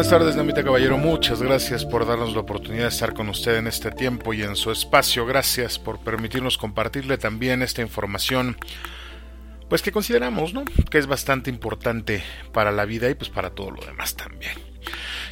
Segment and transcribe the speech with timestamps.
[0.00, 0.96] Buenas tardes, Namita Caballero.
[0.96, 4.56] Muchas gracias por darnos la oportunidad de estar con usted en este tiempo y en
[4.56, 5.26] su espacio.
[5.26, 8.56] Gracias por permitirnos compartirle también esta información,
[9.68, 10.64] pues que consideramos, ¿no?
[10.64, 14.52] Que es bastante importante para la vida y pues para todo lo demás también.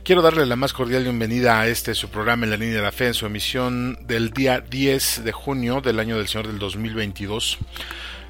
[0.05, 2.93] Quiero darle la más cordial bienvenida a este su programa en la línea de la
[2.93, 7.57] fe en su emisión del día 10 de junio del año del Señor del 2022.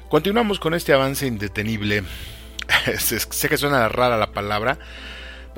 [0.07, 2.03] Continuamos con este avance indetenible.
[2.97, 4.79] sé que suena rara la palabra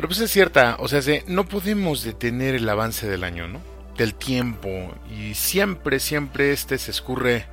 [0.02, 3.62] pero pues es cierta, o sea, no podemos detener el avance del año, ¿no?
[3.96, 4.96] Del tiempo.
[5.16, 7.46] Y siempre, siempre este se escurre.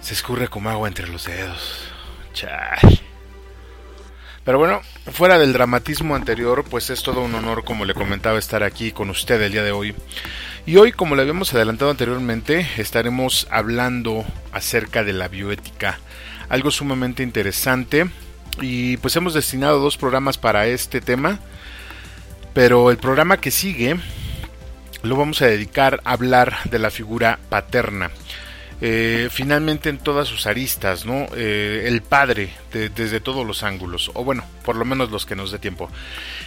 [0.00, 1.92] Se escurre como agua entre los dedos.
[2.32, 3.02] Chay.
[4.44, 4.80] Pero bueno,
[5.12, 9.08] fuera del dramatismo anterior, pues es todo un honor, como le comentaba, estar aquí con
[9.08, 9.94] usted el día de hoy.
[10.66, 16.00] Y hoy, como le habíamos adelantado anteriormente, estaremos hablando acerca de la bioética.
[16.48, 18.10] Algo sumamente interesante
[18.60, 21.38] y pues hemos destinado dos programas para este tema.
[22.54, 23.96] Pero el programa que sigue
[25.02, 28.10] lo vamos a dedicar a hablar de la figura paterna.
[28.80, 31.26] Eh, finalmente en todas sus aristas, ¿no?
[31.34, 35.50] Eh, el padre desde todos los ángulos, o bueno, por lo menos los que nos
[35.50, 35.90] dé tiempo.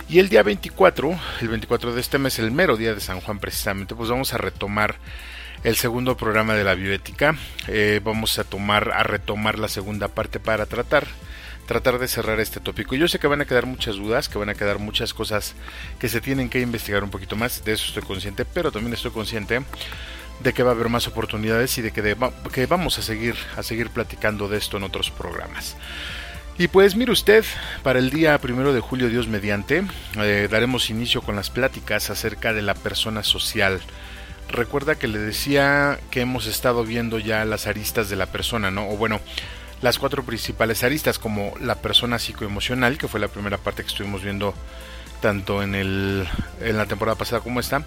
[0.08, 3.40] Y el día 24, el 24 de este mes, el mero día de San Juan
[3.40, 4.96] precisamente, pues vamos a retomar
[5.64, 7.36] el segundo programa de la bioética.
[7.68, 11.08] Eh, vamos a tomar, a retomar la segunda parte para tratar
[11.72, 12.96] tratar de cerrar este tópico.
[12.96, 15.56] Yo sé que van a quedar muchas dudas, que van a quedar muchas cosas
[16.00, 19.12] que se tienen que investigar un poquito más, de eso estoy consciente, pero también estoy
[19.12, 19.62] consciente
[20.44, 22.18] de que va a haber más oportunidades y de que,
[22.52, 25.78] que vamos a seguir, a seguir platicando de esto en otros programas.
[26.58, 27.46] Y pues mire usted,
[27.84, 29.86] para el día primero de julio, Dios mediante,
[30.18, 33.80] eh, daremos inicio con las pláticas acerca de la persona social.
[34.50, 38.90] Recuerda que le decía que hemos estado viendo ya las aristas de la persona, ¿no?
[38.90, 39.22] O bueno,
[39.82, 44.24] las cuatro principales aristas, como la persona psicoemocional, que fue la primera parte que estuvimos
[44.24, 44.54] viendo
[45.22, 46.28] tanto en, el,
[46.62, 47.86] en la temporada pasada como esta,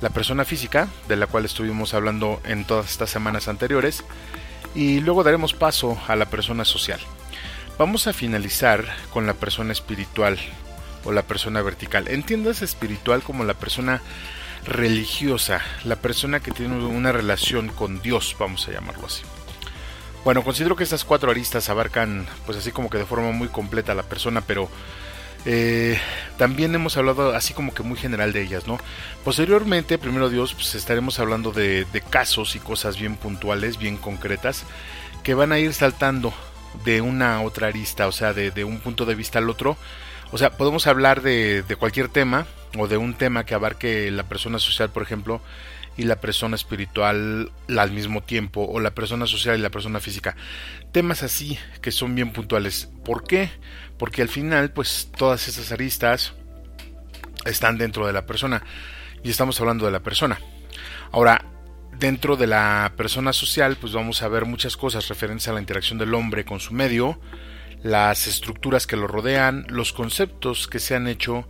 [0.00, 4.04] la persona física, de la cual estuvimos hablando en todas estas semanas anteriores,
[4.74, 7.00] y luego daremos paso a la persona social.
[7.78, 10.38] Vamos a finalizar con la persona espiritual
[11.04, 12.08] o la persona vertical.
[12.08, 14.00] Entiendas espiritual como la persona
[14.64, 19.22] religiosa, la persona que tiene una relación con Dios, vamos a llamarlo así.
[20.24, 23.90] Bueno, considero que estas cuatro aristas abarcan, pues así como que de forma muy completa
[23.90, 24.68] a la persona, pero
[25.44, 25.98] eh,
[26.38, 28.78] también hemos hablado así como que muy general de ellas, ¿no?
[29.24, 34.64] Posteriormente, primero Dios, pues estaremos hablando de, casos y cosas bien puntuales, bien concretas,
[35.24, 36.32] que van a ir saltando
[36.84, 39.76] de una a otra arista, o sea, de, un punto de vista al otro.
[40.30, 42.46] O sea, podemos hablar de, de cualquier tema
[42.78, 45.40] o de un tema que abarque la persona social, por ejemplo,
[45.96, 50.36] y la persona espiritual al mismo tiempo, o la persona social y la persona física.
[50.92, 52.90] Temas así que son bien puntuales.
[53.04, 53.50] ¿Por qué?
[53.98, 56.34] Porque al final, pues todas esas aristas
[57.44, 58.62] están dentro de la persona
[59.22, 60.38] y estamos hablando de la persona.
[61.10, 61.44] Ahora,
[61.98, 65.98] dentro de la persona social, pues vamos a ver muchas cosas referentes a la interacción
[65.98, 67.20] del hombre con su medio,
[67.82, 71.46] las estructuras que lo rodean, los conceptos que se han hecho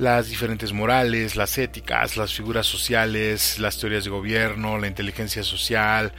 [0.00, 6.14] las diferentes morales, las éticas, las figuras sociales, las teorías de gobierno, la inteligencia social,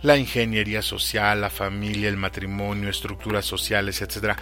[0.00, 4.38] la ingeniería social, la familia, el matrimonio, estructuras sociales, etc.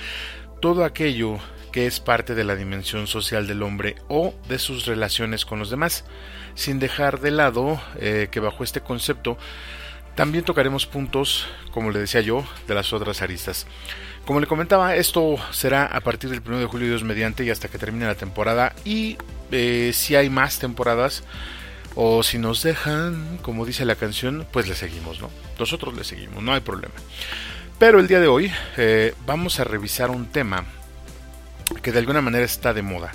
[0.60, 1.38] Todo aquello
[1.72, 5.71] que es parte de la dimensión social del hombre o de sus relaciones con los
[5.71, 6.05] demás,
[6.55, 9.37] sin dejar de lado eh, que bajo este concepto
[10.15, 13.66] también tocaremos puntos, como le decía yo, de las otras aristas.
[14.26, 17.69] Como le comentaba, esto será a partir del 1 de julio Dios mediante y hasta
[17.69, 18.75] que termine la temporada.
[18.82, 19.19] Y
[19.50, 21.25] eh, si hay más temporadas
[21.94, 25.31] o si nos dejan, como dice la canción, pues le seguimos, ¿no?
[25.59, 26.94] Nosotros le seguimos, no hay problema.
[27.79, 30.65] Pero el día de hoy eh, vamos a revisar un tema
[31.82, 33.12] que de alguna manera está de moda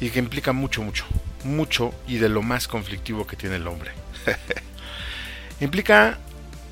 [0.00, 1.06] y que implica mucho, mucho,
[1.42, 3.90] mucho y de lo más conflictivo que tiene el hombre.
[5.60, 6.18] implica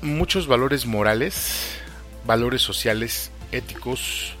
[0.01, 1.77] muchos valores morales,
[2.25, 4.35] valores sociales éticos,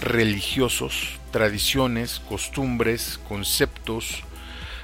[0.00, 4.22] religiosos, tradiciones, costumbres, conceptos,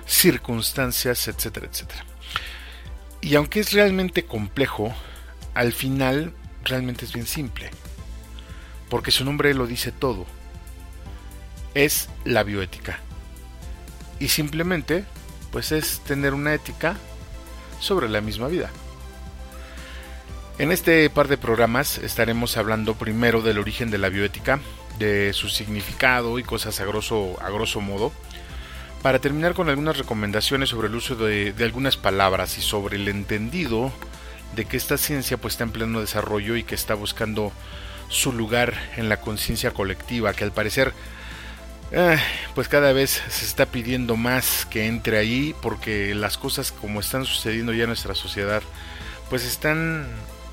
[0.06, 2.04] circunstancias, etcétera, etcétera.
[3.20, 4.94] Y aunque es realmente complejo,
[5.54, 6.32] al final
[6.64, 7.70] realmente es bien simple,
[8.88, 10.26] porque su nombre lo dice todo.
[11.74, 12.98] es la bioética.
[14.18, 15.04] Y simplemente,
[15.52, 16.96] pues es tener una ética
[17.80, 18.70] sobre la misma vida.
[20.58, 24.58] En este par de programas estaremos hablando primero del origen de la bioética,
[24.98, 28.10] de su significado y cosas a grosso, modo,
[29.02, 33.06] para terminar con algunas recomendaciones sobre el uso de, de, algunas palabras y sobre el
[33.08, 33.92] entendido
[34.54, 37.52] de que esta ciencia pues está en pleno desarrollo y que está buscando
[38.08, 40.94] su lugar en la conciencia colectiva, que al parecer
[41.92, 42.18] eh,
[42.54, 47.26] pues cada vez se está pidiendo más que entre ahí porque las cosas como están
[47.26, 48.62] sucediendo ya en nuestra sociedad
[49.28, 50.06] pues están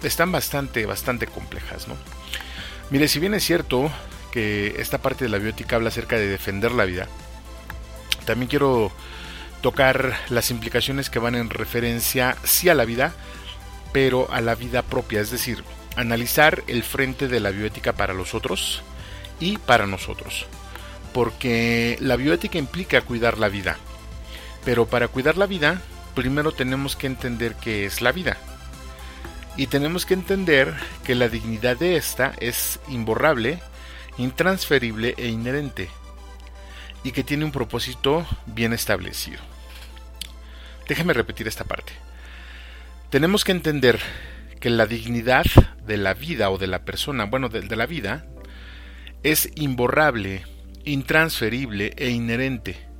[0.08, 1.96] están bastante bastante complejas no
[2.90, 3.92] mire si bien es cierto
[4.32, 7.08] que esta parte de la biótica habla acerca de defender la vida
[8.26, 8.92] también quiero
[9.62, 13.14] tocar las implicaciones que van en referencia sí a la vida
[13.92, 15.64] pero a la vida propia es decir
[15.96, 18.82] analizar el frente de la bioética para los otros
[19.40, 20.48] y para nosotros
[21.14, 23.78] porque la bioética implica cuidar la vida.
[24.66, 25.82] Pero para cuidar la vida,
[26.16, 28.38] primero tenemos que entender qué es la vida.
[29.56, 30.74] Y tenemos que entender
[31.04, 33.60] que la dignidad de esta es imborrable,
[34.18, 35.90] intransferible e inherente.
[37.04, 39.40] Y que tiene un propósito bien establecido.
[40.88, 41.94] Déjame repetir esta parte.
[43.10, 44.00] Tenemos que entender
[44.60, 45.46] que la dignidad
[45.86, 48.26] de la vida o de la persona, bueno, de, de la vida,
[49.22, 50.46] es imborrable,
[50.84, 52.94] intransferible e inherente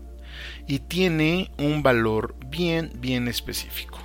[0.68, 4.03] y tiene un valor bien, bien específico.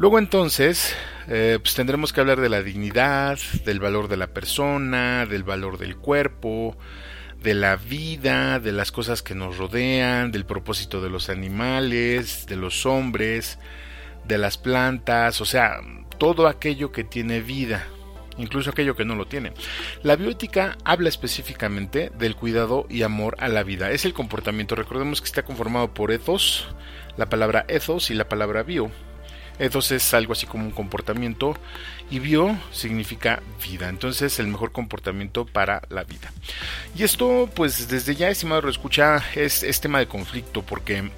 [0.00, 0.96] Luego entonces,
[1.28, 5.76] eh, pues tendremos que hablar de la dignidad, del valor de la persona, del valor
[5.76, 6.74] del cuerpo,
[7.42, 12.56] de la vida, de las cosas que nos rodean, del propósito de los animales, de
[12.56, 13.58] los hombres,
[14.26, 15.82] de las plantas, o sea,
[16.16, 17.86] todo aquello que tiene vida
[18.38, 19.52] incluso aquello que no lo tiene.
[20.02, 23.90] La bioética habla específicamente del cuidado y amor a la vida.
[23.90, 24.74] Es el comportamiento.
[24.74, 26.66] Recordemos que está conformado por ethos,
[27.18, 28.90] la palabra ethos y la palabra bio.
[29.60, 31.56] Ethos es algo así como un comportamiento
[32.10, 33.88] y bio significa vida.
[33.88, 36.32] Entonces el mejor comportamiento para la vida.
[36.96, 41.10] Y esto pues desde ya, estimado escucha, es, es tema de conflicto porque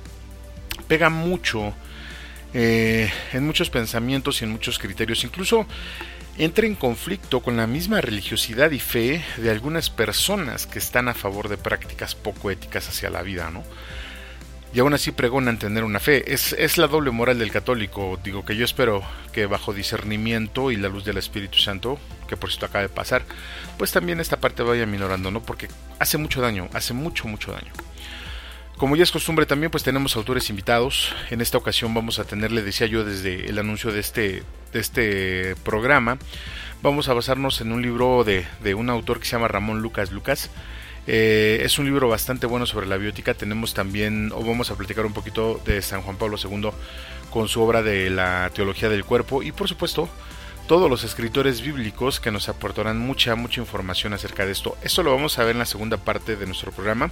[0.88, 1.72] pega mucho
[2.52, 5.24] eh, en muchos pensamientos y en muchos criterios.
[5.24, 5.66] Incluso
[6.36, 11.14] entra en conflicto con la misma religiosidad y fe de algunas personas que están a
[11.14, 13.62] favor de prácticas poco éticas hacia la vida, ¿no?
[14.74, 16.32] Y aún así pregonan tener una fe.
[16.32, 18.18] Es, es la doble moral del católico.
[18.24, 19.02] Digo que yo espero
[19.32, 23.22] que bajo discernimiento y la luz del Espíritu Santo, que por cierto acaba de pasar,
[23.76, 25.42] pues también esta parte vaya minorando, ¿no?
[25.42, 27.72] Porque hace mucho daño, hace mucho, mucho daño.
[28.78, 31.14] Como ya es costumbre también pues tenemos autores invitados.
[31.30, 34.42] En esta ocasión vamos a tenerle, decía yo desde el anuncio de este,
[34.72, 36.18] de este programa,
[36.82, 40.10] vamos a basarnos en un libro de, de un autor que se llama Ramón Lucas
[40.10, 40.50] Lucas.
[41.06, 43.34] Eh, es un libro bastante bueno sobre la biótica.
[43.34, 46.70] Tenemos también, o vamos a platicar un poquito de San Juan Pablo II
[47.30, 50.08] con su obra de la teología del cuerpo y por supuesto
[50.66, 54.76] todos los escritores bíblicos que nos aportarán mucha, mucha información acerca de esto.
[54.82, 57.10] Esto lo vamos a ver en la segunda parte de nuestro programa.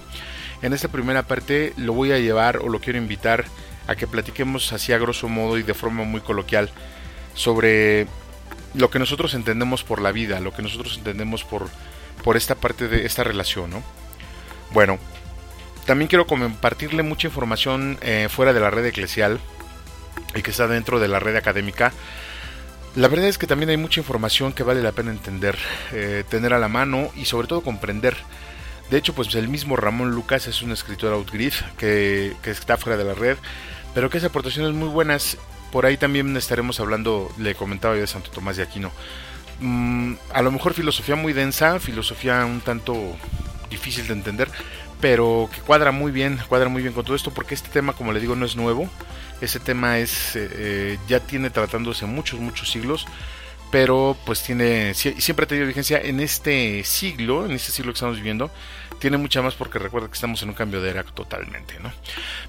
[0.61, 3.45] En esta primera parte lo voy a llevar o lo quiero invitar
[3.87, 6.69] a que platiquemos así a grosso modo y de forma muy coloquial
[7.33, 8.07] sobre
[8.73, 11.67] lo que nosotros entendemos por la vida, lo que nosotros entendemos por,
[12.23, 13.83] por esta parte de esta relación, ¿no?
[14.71, 14.99] Bueno,
[15.85, 19.39] también quiero compartirle mucha información eh, fuera de la red eclesial
[20.35, 21.91] y que está dentro de la red académica
[22.95, 25.57] la verdad es que también hay mucha información que vale la pena entender,
[25.93, 28.17] eh, tener a la mano y sobre todo comprender.
[28.89, 32.97] De hecho, pues el mismo Ramón Lucas es un escritor outgriff que, que está fuera
[32.97, 33.37] de la red,
[33.93, 35.37] pero que hace aportaciones muy buenas.
[35.71, 38.91] Por ahí también estaremos hablando, le comentaba yo de Santo Tomás de Aquino.
[39.61, 43.15] Mm, a lo mejor filosofía muy densa, filosofía un tanto
[43.69, 44.49] difícil de entender,
[44.99, 48.11] pero que cuadra muy bien, cuadra muy bien con todo esto, porque este tema, como
[48.11, 48.89] le digo, no es nuevo.
[49.39, 53.05] Ese tema es eh, eh, ya tiene tratándose muchos, muchos siglos,
[53.71, 58.17] pero pues tiene siempre ha tenido vigencia en este siglo, en este siglo que estamos
[58.17, 58.51] viviendo,
[58.99, 61.91] tiene mucha más porque recuerda que estamos en un cambio de era totalmente, ¿no?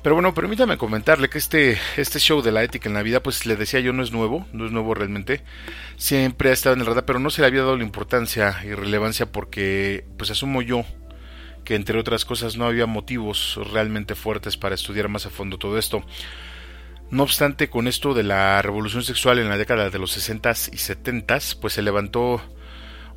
[0.03, 3.47] Pero bueno, permítame comentarle que este, este show de la ética en la vida, pues
[3.47, 5.41] le decía yo, no es nuevo, no es nuevo realmente,
[5.97, 8.75] siempre ha estado en el radar, pero no se le había dado la importancia y
[8.75, 10.85] relevancia porque, pues asumo yo,
[11.65, 15.79] que entre otras cosas no había motivos realmente fuertes para estudiar más a fondo todo
[15.79, 16.05] esto.
[17.13, 20.79] No obstante, con esto de la revolución sexual en la década de los 60s y
[20.79, 22.41] 70s, pues se levantó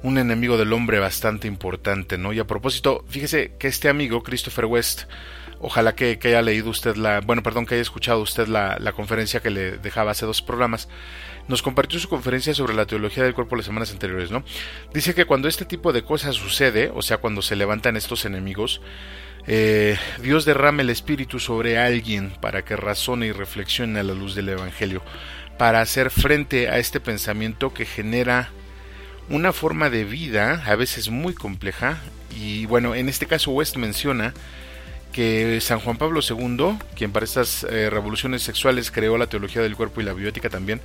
[0.03, 2.33] un enemigo del hombre bastante importante, ¿no?
[2.33, 5.03] Y a propósito, fíjese que este amigo, Christopher West,
[5.61, 9.39] ojalá que, haya leído usted la, bueno, perdón, que haya escuchado usted la, la, conferencia
[9.39, 10.89] que le dejaba hace dos programas,
[11.47, 14.43] nos compartió su conferencia sobre la teología del cuerpo las semanas anteriores, ¿no?
[14.93, 18.81] Dice que cuando este tipo de cosas sucede, o sea, cuando se levantan estos enemigos,
[19.47, 24.35] eh, Dios derrama el Espíritu sobre alguien para que razone y reflexione a la luz
[24.35, 25.01] del Evangelio,
[25.57, 28.49] para hacer frente a este pensamiento que genera
[29.29, 31.97] una forma de vida a veces muy compleja
[32.35, 34.33] y bueno, en este caso West menciona
[35.13, 39.77] que San Juan Pablo II, quien para estas eh, revoluciones sexuales creó la teología del
[39.77, 40.81] cuerpo y la bioética también,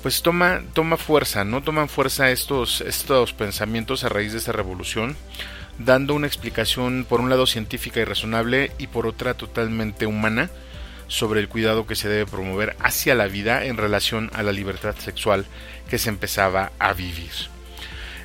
[0.00, 1.60] pues toma, toma fuerza, ¿no?
[1.62, 5.16] Toman fuerza estos, estos pensamientos a raíz de esta revolución,
[5.78, 10.50] dando una explicación por un lado científica y razonable y por otra totalmente humana
[11.06, 14.94] sobre el cuidado que se debe promover hacia la vida en relación a la libertad
[14.96, 15.46] sexual
[15.88, 17.32] que se empezaba a vivir.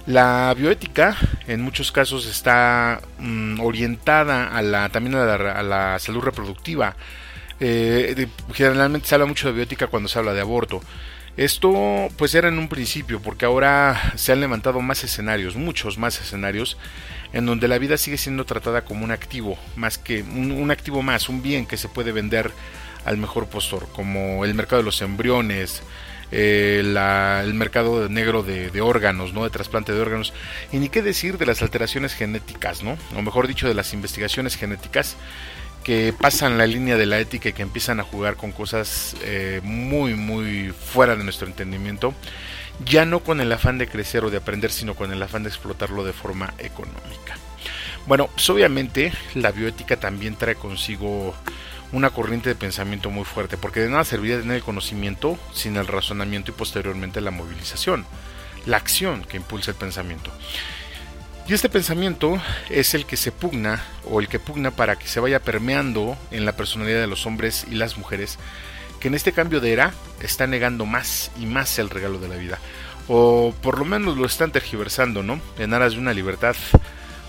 [0.05, 1.15] La bioética
[1.48, 6.98] en muchos casos está mm, orientada a la, también a la, salud reproductiva.
[7.62, 10.81] Eh, generalmente se habla mucho de bioética cuando se habla de aborto.
[11.38, 16.19] Esto pues era en un principio, porque ahora se han levantado más escenarios, muchos más
[16.19, 16.77] escenarios,
[17.34, 21.30] en donde la vida sigue siendo tratada como un activo, más que un activo más,
[21.30, 22.52] un bien que se puede vender
[23.06, 25.84] al mejor postor, como el mercado de los embriones,
[26.32, 29.44] eh, el mercado negro de, órganos, ¿no?
[29.44, 30.34] de trasplante de órganos,
[30.72, 32.98] y ni qué decir de las alteraciones genéticas, ¿no?
[33.16, 35.16] o mejor dicho, de las investigaciones genéticas
[35.84, 39.60] que pasan la línea de la ética y que empiezan a jugar con cosas eh,
[39.63, 42.13] muy, muy fuera de nuestro entendimiento,
[42.86, 45.50] ya no con el afán de crecer o de aprender, sino con el afán de
[45.50, 47.38] explotarlo de forma económica.
[48.06, 51.34] Bueno, pues obviamente la bioética también trae consigo
[51.94, 55.88] una corriente de pensamiento muy fuerte, porque de nada serviría tener el conocimiento sin el
[55.88, 58.06] razonamiento y posteriormente la movilización,
[58.65, 60.32] la acción que impulsa el pensamiento.
[61.48, 65.20] Y este pensamiento es el que se pugna o el que pugna para que se
[65.20, 68.39] vaya permeando en la personalidad de los hombres y las mujeres
[69.03, 72.38] que en este cambio de era está negando más y más el regalo de la
[72.38, 72.57] vida.
[73.10, 75.41] O por lo menos lo están tergiversando, ¿no?
[75.57, 76.55] En aras de una libertad,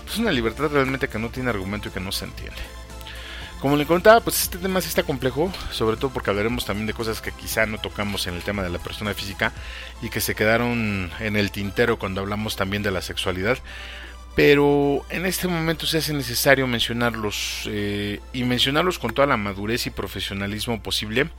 [0.05, 2.61] pues una libertad realmente que no tiene argumento y que no se entiende.
[3.59, 6.93] Como le contaba, pues este tema sí está complejo, sobre todo porque hablaremos también de
[6.93, 9.51] cosas que quizá no tocamos en el tema de la persona física
[10.01, 13.57] y que se quedaron en el tintero cuando hablamos también de la sexualidad
[14.35, 19.87] pero en este momento se hace necesario mencionarlos eh, y mencionarlos con toda la madurez
[19.87, 21.29] y profesionalismo posible,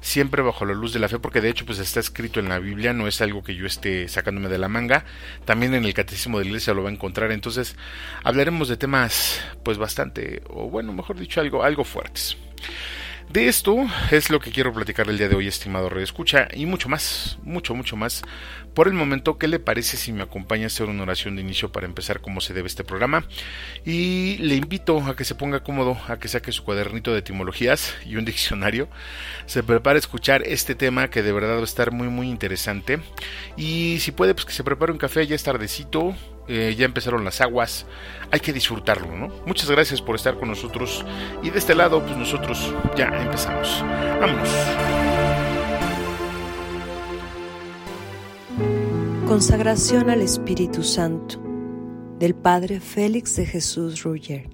[0.00, 2.58] siempre bajo la luz de la fe, porque de hecho pues está escrito en la
[2.58, 5.04] Biblia, no es algo que yo esté sacándome de la manga,
[5.44, 7.76] también en el Catecismo de la Iglesia lo va a encontrar, entonces
[8.24, 12.36] hablaremos de temas pues bastante, o bueno, mejor dicho, algo, algo fuertes.
[13.32, 13.76] De esto
[14.10, 17.38] es lo que quiero platicar el día de hoy, estimado Rey Escucha, y mucho más,
[17.44, 18.22] mucho, mucho más.
[18.74, 21.70] Por el momento, ¿qué le parece si me acompaña a hacer una oración de inicio
[21.70, 23.24] para empezar como se debe este programa?
[23.84, 27.94] Y le invito a que se ponga cómodo, a que saque su cuadernito de etimologías
[28.04, 28.88] y un diccionario,
[29.46, 32.98] se prepare a escuchar este tema que de verdad va a estar muy, muy interesante.
[33.56, 36.16] Y si puede, pues que se prepare un café, ya es tardecito,
[36.52, 37.86] eh, ya empezaron las aguas,
[38.32, 39.28] hay que disfrutarlo, ¿no?
[39.46, 41.04] Muchas gracias por estar con nosotros
[41.44, 43.84] y de este lado, pues nosotros ya empezamos.
[44.20, 44.48] Vámonos.
[49.28, 51.40] Consagración al Espíritu Santo
[52.18, 54.50] del Padre Félix de Jesús Ruyer.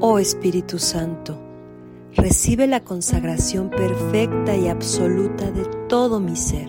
[0.00, 1.40] Oh Espíritu Santo,
[2.14, 6.68] recibe la consagración perfecta y absoluta de todo mi ser.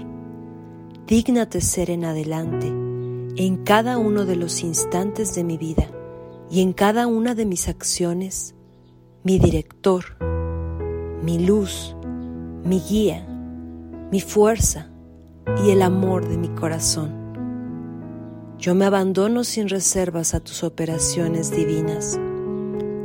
[1.05, 2.88] Dígnate ser en adelante
[3.35, 5.89] en cada uno de los instantes de mi vida
[6.49, 8.55] y en cada una de mis acciones,
[9.23, 10.17] mi director,
[11.23, 11.95] mi luz,
[12.63, 13.25] mi guía,
[14.11, 14.89] mi fuerza
[15.63, 17.19] y el amor de mi corazón.
[18.57, 22.19] Yo me abandono sin reservas a tus operaciones divinas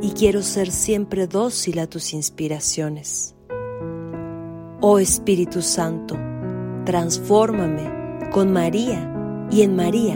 [0.01, 3.35] y quiero ser siempre dócil a tus inspiraciones.
[4.81, 6.17] Oh Espíritu Santo,
[6.85, 9.14] transfórmame con María
[9.51, 10.15] y en María,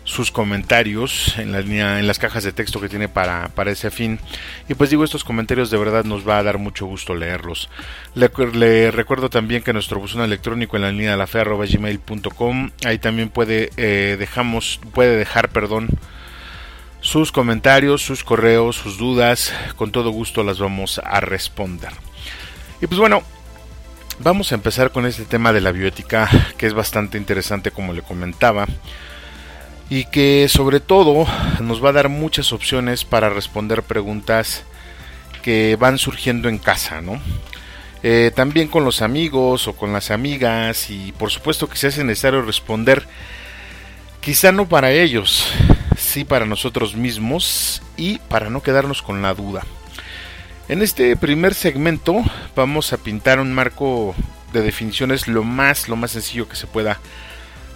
[0.04, 3.90] sus comentarios en la línea, en las cajas de texto que tiene para, para ese
[3.90, 4.18] fin.
[4.68, 7.68] Y pues digo, estos comentarios de verdad nos va a dar mucho gusto leerlos.
[8.14, 11.28] Le, recuerdo también que nuestro buzón electrónico en la línea de la
[12.84, 15.88] ahí también puede, eh, dejamos, puede dejar, perdón,
[17.00, 21.90] sus comentarios, sus correos, sus dudas, con todo gusto las vamos a responder.
[22.80, 23.22] Y pues bueno,
[24.18, 26.28] vamos a empezar con este tema de la bioética,
[26.58, 28.66] que es bastante interesante como le comentaba
[29.92, 31.26] y que sobre todo
[31.60, 34.64] nos va a dar muchas opciones para responder preguntas
[35.42, 37.20] que van surgiendo en casa, ¿no?
[38.02, 42.04] Eh, también con los amigos o con las amigas y por supuesto que se hace
[42.04, 43.06] necesario responder
[44.22, 45.52] quizá no para ellos,
[45.98, 49.66] sí para nosotros mismos y para no quedarnos con la duda.
[50.70, 52.24] En este primer segmento
[52.56, 54.14] vamos a pintar un marco
[54.54, 56.98] de definiciones lo más lo más sencillo que se pueda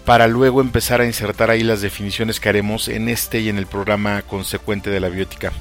[0.07, 3.67] para luego empezar a insertar ahí las definiciones que haremos en este y en el
[3.67, 5.53] programa consecuente de la biótica.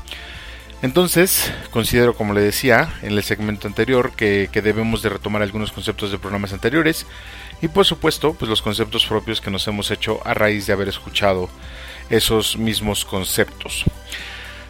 [0.84, 6.12] Entonces, considero, como le decía en el segmento anterior, que, debemos de retomar algunos conceptos
[6.12, 7.08] de programas anteriores
[7.60, 10.90] y por supuesto, pues los conceptos propios que nos hemos hecho a raíz de haber
[10.90, 11.50] escuchado
[12.12, 13.84] esos mismos conceptos.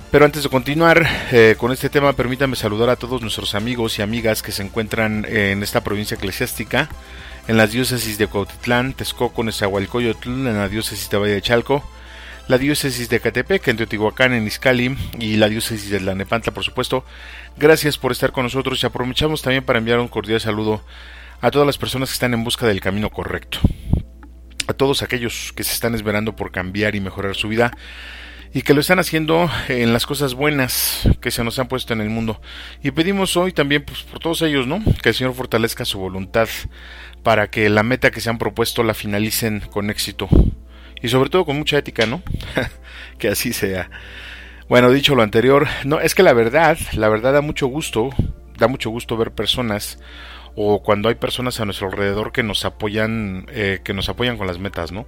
[0.09, 4.03] Pero antes de continuar eh, con este tema, permítame saludar a todos nuestros amigos y
[4.03, 6.87] amigas que se encuentran en esta provincia eclesiástica
[7.47, 11.83] en las diócesis de Cuautitlán, Texcoco, Nezahualcóyotl, en la diócesis de Valle de Chalco,
[12.47, 16.63] la diócesis de Catepec, en Teotihuacán, en Izcali y la diócesis de La Nepantla, por
[16.63, 17.05] supuesto.
[17.57, 20.83] Gracias por estar con nosotros y aprovechamos también para enviar un cordial saludo
[21.41, 23.59] a todas las personas que están en busca del camino correcto.
[24.67, 27.71] A todos aquellos que se están esperando por cambiar y mejorar su vida
[28.55, 31.99] y que lo están haciendo en las cosas buenas que se nos han puesto en
[31.99, 32.41] el mundo.
[32.81, 34.81] Y pedimos hoy también pues, por todos ellos, ¿no?
[35.03, 36.47] Que el Señor fortalezca su voluntad
[37.25, 40.29] para que la meta que se han propuesto la finalicen con éxito.
[41.01, 42.21] Y sobre todo con mucha ética, ¿no?
[43.17, 43.89] que así sea.
[44.69, 48.11] Bueno, dicho lo anterior, no, es que la verdad, la verdad da mucho gusto,
[48.59, 49.97] da mucho gusto ver personas
[50.53, 54.45] o cuando hay personas a nuestro alrededor que nos apoyan, eh, que nos apoyan con
[54.45, 55.07] las metas, ¿no?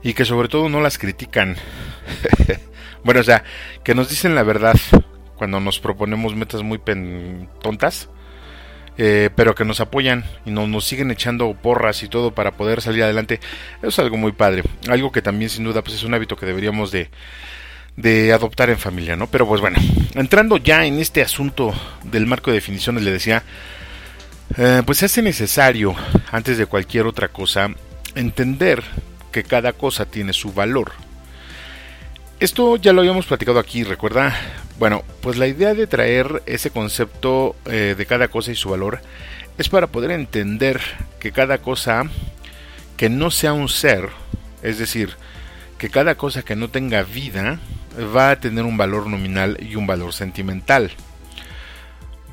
[0.00, 1.56] Y que sobre todo no las critican.
[3.04, 3.42] bueno, o sea,
[3.82, 4.76] que nos dicen la verdad
[5.34, 6.80] cuando nos proponemos metas muy
[7.60, 8.08] tontas
[8.98, 12.82] eh, pero que nos apoyan y nos, nos siguen echando porras y todo para poder
[12.82, 13.40] salir adelante.
[13.78, 16.46] Eso es algo muy padre, algo que también sin duda pues es un hábito que
[16.46, 17.10] deberíamos de,
[17.96, 19.26] de adoptar en familia, ¿no?
[19.26, 19.78] Pero pues bueno,
[20.14, 21.74] entrando ya en este asunto
[22.04, 23.42] del marco de definiciones, le decía,
[24.56, 25.94] eh, pues hace necesario,
[26.30, 27.70] antes de cualquier otra cosa,
[28.14, 28.82] entender
[29.30, 30.92] que cada cosa tiene su valor.
[32.40, 34.34] Esto ya lo habíamos platicado aquí, ¿recuerda?
[34.82, 39.00] Bueno, pues la idea de traer ese concepto eh, de cada cosa y su valor
[39.56, 40.80] es para poder entender
[41.20, 42.02] que cada cosa
[42.96, 44.08] que no sea un ser,
[44.60, 45.10] es decir,
[45.78, 47.60] que cada cosa que no tenga vida
[48.12, 50.90] va a tener un valor nominal y un valor sentimental.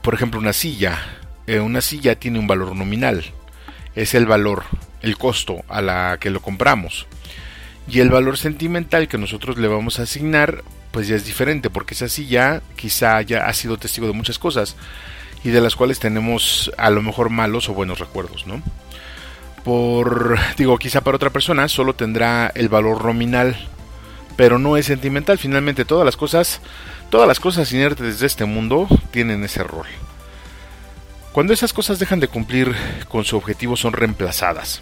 [0.01, 0.97] Por ejemplo, una silla.
[1.45, 3.25] Eh, una silla tiene un valor nominal.
[3.93, 4.63] Es el valor,
[5.03, 7.05] el costo a la que lo compramos.
[7.88, 11.93] Y el valor sentimental que nosotros le vamos a asignar pues ya es diferente, porque
[11.93, 14.75] esa silla quizá ya ha sido testigo de muchas cosas
[15.43, 18.62] y de las cuales tenemos a lo mejor malos o buenos recuerdos, ¿no?
[19.63, 23.56] Por, digo, quizá para otra persona solo tendrá el valor nominal,
[24.36, 25.38] pero no es sentimental.
[25.38, 26.62] Finalmente todas las cosas,
[27.10, 29.86] todas las cosas inertes de este mundo tienen ese rol.
[31.32, 32.75] Cuando esas cosas dejan de cumplir
[33.08, 34.82] con su objetivo son reemplazadas,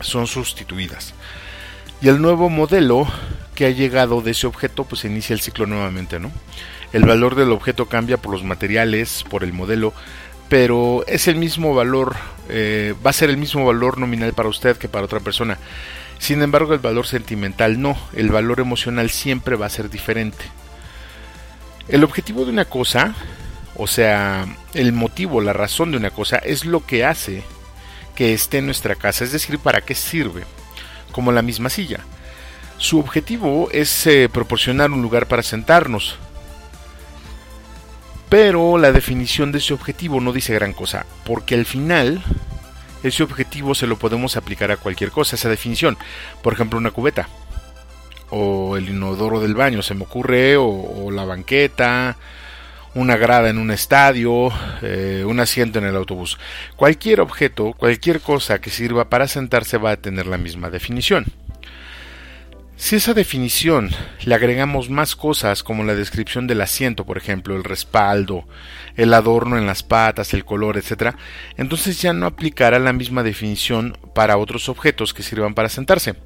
[0.00, 1.14] son sustituidas.
[2.00, 3.06] Y el nuevo modelo
[3.66, 6.30] ha llegado de ese objeto, pues inicia el ciclo nuevamente, ¿no?
[6.92, 9.94] El valor del objeto cambia por los materiales, por el modelo,
[10.48, 12.16] pero es el mismo valor,
[12.48, 15.58] eh, va a ser el mismo valor nominal para usted que para otra persona.
[16.18, 20.44] Sin embargo, el valor sentimental no, el valor emocional siempre va a ser diferente.
[21.88, 23.14] El objetivo de una cosa,
[23.76, 27.42] o sea, el motivo, la razón de una cosa, es lo que hace
[28.14, 30.44] que esté en nuestra casa, es decir, para qué sirve,
[31.12, 32.00] como la misma silla.
[32.82, 36.16] Su objetivo es eh, proporcionar un lugar para sentarnos,
[38.28, 42.24] pero la definición de ese objetivo no dice gran cosa, porque al final
[43.04, 45.96] ese objetivo se lo podemos aplicar a cualquier cosa, esa definición.
[46.42, 47.28] Por ejemplo, una cubeta,
[48.30, 52.16] o el inodoro del baño, se me ocurre, o, la banqueta,
[52.94, 54.50] una grada en un estadio,
[54.82, 56.36] eh, un asiento en el autobús.
[56.74, 61.26] Cualquier objeto, cualquier cosa que sirva para sentarse va a tener la misma definición.
[62.76, 63.90] Si esa definición
[64.24, 68.48] le agregamos más cosas como la descripción del asiento, por ejemplo, el respaldo,
[68.96, 71.14] el adorno en las patas, el color, etc.,
[71.56, 76.16] entonces ya no aplicará la misma definición para otros objetos que sirvan para sentarse.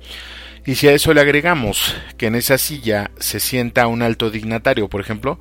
[0.65, 4.89] Y si a eso le agregamos que en esa silla se sienta un alto dignatario,
[4.89, 5.39] por ejemplo,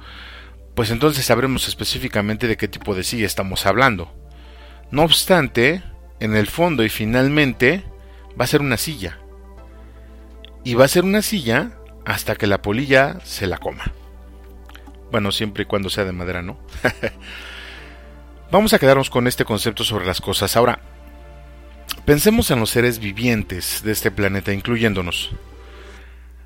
[0.74, 4.14] pues entonces sabremos específicamente de qué tipo de silla estamos hablando.
[4.92, 5.84] No obstante,
[6.20, 7.84] en el fondo y finalmente
[8.40, 9.20] va a ser una silla
[10.66, 11.72] y va a ser una silla
[12.06, 13.94] hasta que la polilla se la coma.
[15.12, 16.58] Bueno, siempre y cuando sea de madera, ¿no?
[18.52, 20.58] Vamos a quedarnos con este concepto sobre las cosas.
[20.58, 20.80] Ahora,
[22.04, 25.32] pensemos en los seres vivientes de este planeta, incluyéndonos.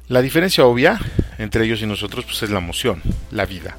[0.10, 1.00] La diferencia obvia
[1.38, 3.02] entre ellos y nosotros pues, es la emoción,
[3.32, 3.78] la vida.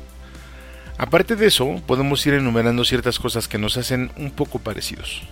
[0.96, 5.22] Aparte de eso, podemos ir enumerando ciertas cosas que nos hacen un poco parecidos.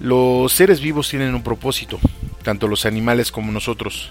[0.00, 1.98] Los seres vivos tienen un propósito,
[2.42, 4.10] tanto los animales como nosotros.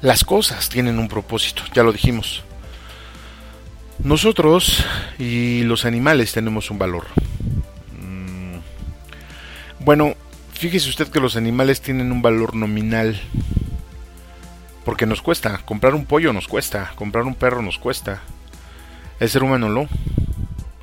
[0.00, 2.42] Las cosas tienen un propósito, ya lo dijimos.
[4.02, 4.84] Nosotros
[5.18, 7.06] y los animales tenemos un valor.
[7.98, 8.58] Mm.
[9.84, 10.14] Bueno,
[10.52, 13.20] fíjese usted que los animales tienen un valor nominal.
[14.84, 15.58] Porque nos cuesta.
[15.64, 16.92] Comprar un pollo nos cuesta.
[16.96, 18.20] Comprar un perro nos cuesta.
[19.20, 19.88] El ser humano no.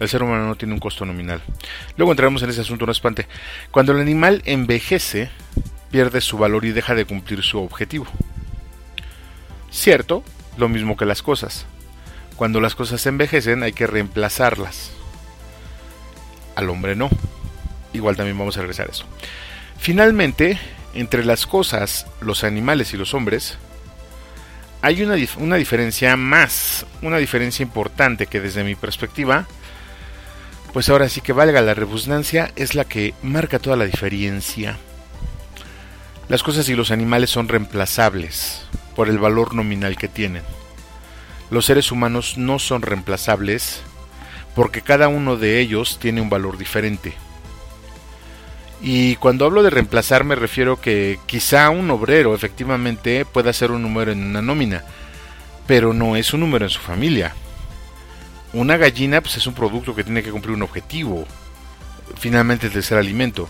[0.02, 1.44] El ser humano no tiene un costo nominal.
[1.96, 3.28] Luego entraremos en ese asunto, no espante.
[3.70, 5.30] Cuando el animal envejece,
[5.92, 8.08] pierde su valor y deja de cumplir su objetivo.
[9.70, 10.24] Cierto,
[10.58, 11.68] lo mismo que las cosas.
[12.36, 14.90] Cuando las cosas envejecen hay que reemplazarlas.
[16.56, 17.08] Al hombre no.
[17.94, 19.06] Igual también vamos a regresar a eso.
[19.78, 20.58] Finalmente,
[20.96, 23.60] entre las cosas, los animales y los hombres,
[24.82, 29.46] hay una, una diferencia más, una diferencia importante que desde mi perspectiva,
[30.74, 34.78] pues ahora sí que valga la redundancia, es la que marca toda la diferencia.
[36.30, 38.62] Las cosas y los animales son reemplazables
[38.96, 40.44] por el valor nominal que tienen.
[41.50, 43.82] Los seres humanos no son reemplazables
[44.56, 47.14] porque cada uno de ellos tiene un valor diferente.
[48.82, 53.82] Y cuando hablo de reemplazar me refiero que quizá un obrero efectivamente pueda ser un
[53.82, 54.84] número en una nómina,
[55.68, 57.36] pero no es un número en su familia.
[58.54, 61.26] Una gallina pues es un producto que tiene que cumplir un objetivo,
[62.18, 63.48] finalmente es de ser alimento,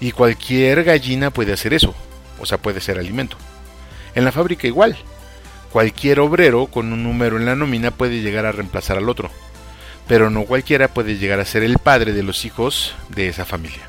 [0.00, 1.94] y cualquier gallina puede hacer eso
[2.38, 3.36] o sea, puede ser alimento.
[4.14, 4.96] En la fábrica igual.
[5.72, 9.30] Cualquier obrero con un número en la nómina puede llegar a reemplazar al otro,
[10.08, 13.82] pero no cualquiera puede llegar a ser el padre de los hijos de esa familia.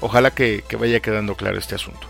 [0.00, 2.08] Ojalá que, vaya quedando claro este asunto.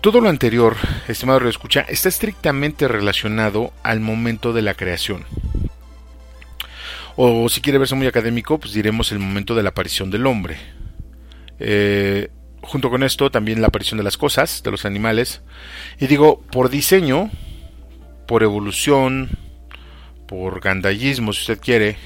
[0.00, 0.76] Todo lo anterior,
[1.08, 5.24] estimado escucha, está estrictamente relacionado al momento de la creación.
[7.16, 10.56] O si quiere verse muy académico, pues diremos el momento de la aparición del hombre.
[11.58, 12.28] Eh,
[12.62, 15.42] junto con esto también la aparición de las cosas, de los animales.
[15.98, 17.32] Y digo, por diseño,
[18.28, 19.30] por evolución,
[20.28, 21.96] por gandallismo, si usted quiere,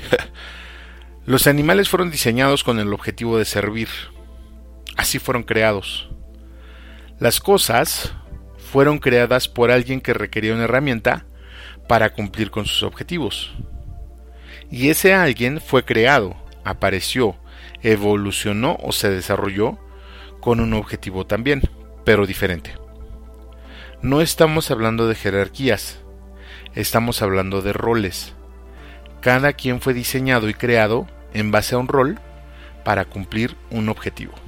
[1.26, 3.88] los animales fueron diseñados con el objetivo de servir.
[4.96, 6.08] Así fueron creados.
[7.22, 8.12] Las cosas
[8.72, 11.24] fueron creadas por alguien que requería una herramienta
[11.86, 13.52] para cumplir con sus objetivos.
[14.72, 17.36] Y ese alguien fue creado, apareció,
[17.80, 19.78] evolucionó o se desarrolló
[20.40, 21.62] con un objetivo también,
[22.04, 22.72] pero diferente.
[24.00, 26.00] No estamos hablando de jerarquías,
[26.74, 28.34] estamos hablando de roles.
[29.20, 32.18] Cada quien fue diseñado y creado en base a un rol
[32.82, 34.41] para cumplir un objetivo.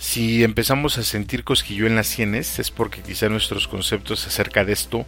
[0.00, 4.72] Si empezamos a sentir cosquillo en las sienes es porque quizá nuestros conceptos acerca de
[4.72, 5.06] esto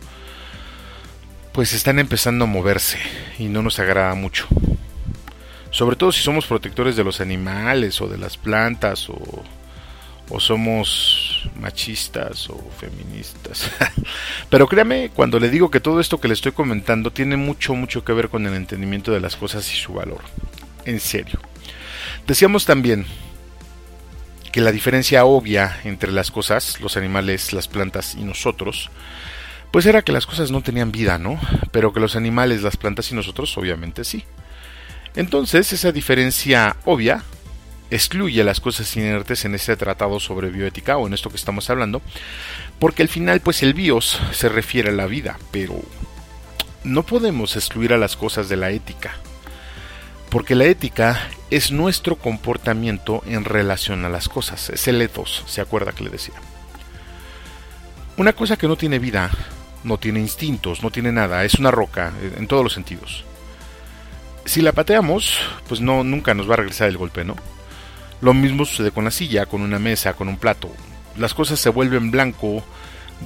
[1.53, 2.99] pues están empezando a moverse
[3.39, 4.47] y no nos agrada mucho
[5.73, 9.43] sobre todo si somos protectores de los animales o de las plantas o,
[10.39, 13.71] somos machistas o feministas.
[14.51, 18.03] Pero créame cuando le digo que todo esto que le estoy comentando tiene mucho, mucho
[18.03, 20.21] que ver con el entendimiento de las cosas y su valor.
[20.87, 21.39] En serio.
[22.27, 23.05] Decíamos también
[24.53, 28.91] que la diferencia obvia entre las cosas, los animales, las plantas y nosotros,
[29.71, 31.41] pues era que las cosas no tenían vida, ¿no?
[31.73, 34.25] Pero que los animales, las plantas y nosotros obviamente sí.
[35.17, 37.25] Entonces, esa diferencia obvia
[37.91, 42.01] excluye las cosas inertes en este tratado sobre bioética o en esto que estamos hablando,
[42.79, 45.79] porque al final pues el bios se refiere a la vida, pero
[46.85, 49.15] no podemos excluir a las cosas de la ética,
[50.31, 55.61] porque la ética es nuestro comportamiento en relación a las cosas, es el ethos, se
[55.61, 56.35] acuerda que le decía.
[58.17, 59.31] Una cosa que no tiene vida,
[59.85, 63.27] no tiene instintos, no tiene nada, es una roca en todos los sentidos.
[64.47, 67.37] Si la pateamos, pues no nunca nos va a regresar el golpe, ¿no?
[68.23, 70.71] Lo mismo sucede con la silla, con una mesa, con un plato.
[71.19, 72.65] Las cosas se vuelven blanco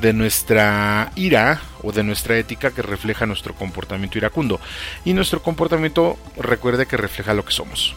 [0.00, 4.60] de nuestra ira o de nuestra ética que refleja nuestro comportamiento iracundo.
[5.04, 7.94] Y nuestro comportamiento recuerde que refleja lo que somos.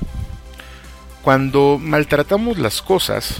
[1.22, 3.40] Cuando maltratamos las cosas,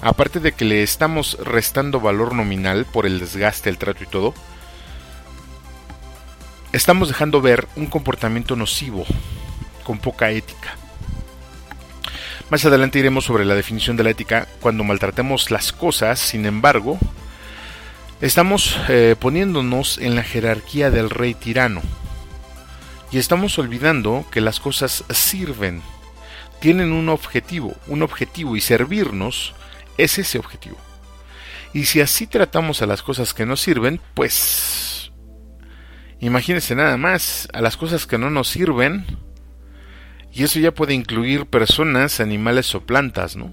[0.00, 4.34] aparte de que le estamos restando valor nominal por el desgaste, el trato y todo,
[6.72, 9.04] estamos dejando ver un comportamiento nocivo,
[9.84, 10.76] con poca ética.
[12.50, 16.98] Más adelante iremos sobre la definición de la ética cuando maltratemos las cosas, sin embargo,
[18.20, 21.82] estamos eh, poniéndonos en la jerarquía del rey tirano
[23.10, 25.82] y estamos olvidando que las cosas sirven,
[26.60, 29.54] tienen un objetivo, un objetivo y servirnos
[29.98, 30.76] es ese objetivo.
[31.72, 35.10] Y si así tratamos a las cosas que nos sirven, pues
[36.20, 39.06] imagínense nada más, a las cosas que no nos sirven,
[40.32, 43.52] y eso ya puede incluir personas, animales o plantas, ¿no?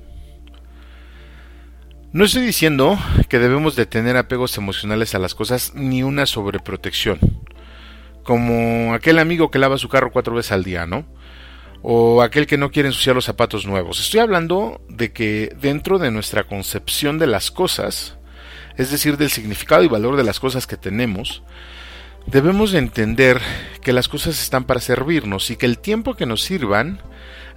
[2.13, 7.19] No estoy diciendo que debemos de tener apegos emocionales a las cosas ni una sobreprotección.
[8.23, 11.05] Como aquel amigo que lava su carro cuatro veces al día, ¿no?
[11.81, 13.99] O aquel que no quiere ensuciar los zapatos nuevos.
[13.99, 18.17] Estoy hablando de que dentro de nuestra concepción de las cosas,
[18.77, 21.43] es decir, del significado y valor de las cosas que tenemos,
[22.27, 23.39] Debemos entender
[23.81, 26.99] que las cosas están para servirnos y que el tiempo que nos sirvan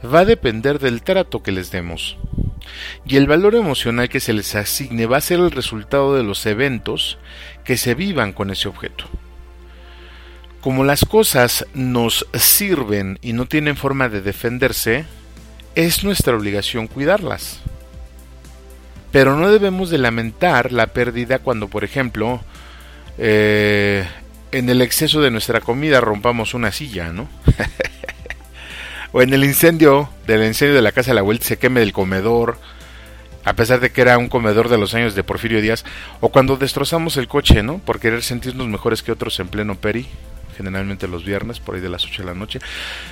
[0.05, 2.17] va a depender del trato que les demos.
[3.07, 6.45] Y el valor emocional que se les asigne va a ser el resultado de los
[6.47, 7.19] eventos
[7.65, 9.05] que se vivan con ese objeto.
[10.61, 15.07] Como las cosas nos sirven y no tienen forma de defenderse,
[15.75, 17.61] es nuestra obligación cuidarlas.
[19.11, 22.41] Pero no debemos de lamentar la pérdida cuando, por ejemplo,
[23.19, 24.07] eh,
[24.53, 27.29] en el exceso de nuestra comida rompamos una silla, ¿no?
[29.13, 31.93] o en el incendio, del incendio de la casa de la vuelta se queme el
[31.93, 32.59] comedor,
[33.45, 35.85] a pesar de que era un comedor de los años de Porfirio Díaz,
[36.21, 37.79] o cuando destrozamos el coche, ¿no?
[37.79, 40.07] Por querer sentirnos mejores que otros en pleno peri,
[40.57, 42.61] generalmente los viernes, por ahí de las 8 de la noche.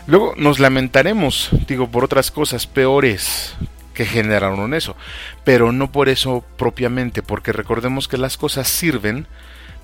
[0.06, 3.54] Luego nos lamentaremos, digo, por otras cosas peores
[3.94, 4.96] que generaron eso,
[5.44, 9.26] pero no por eso propiamente, porque recordemos que las cosas sirven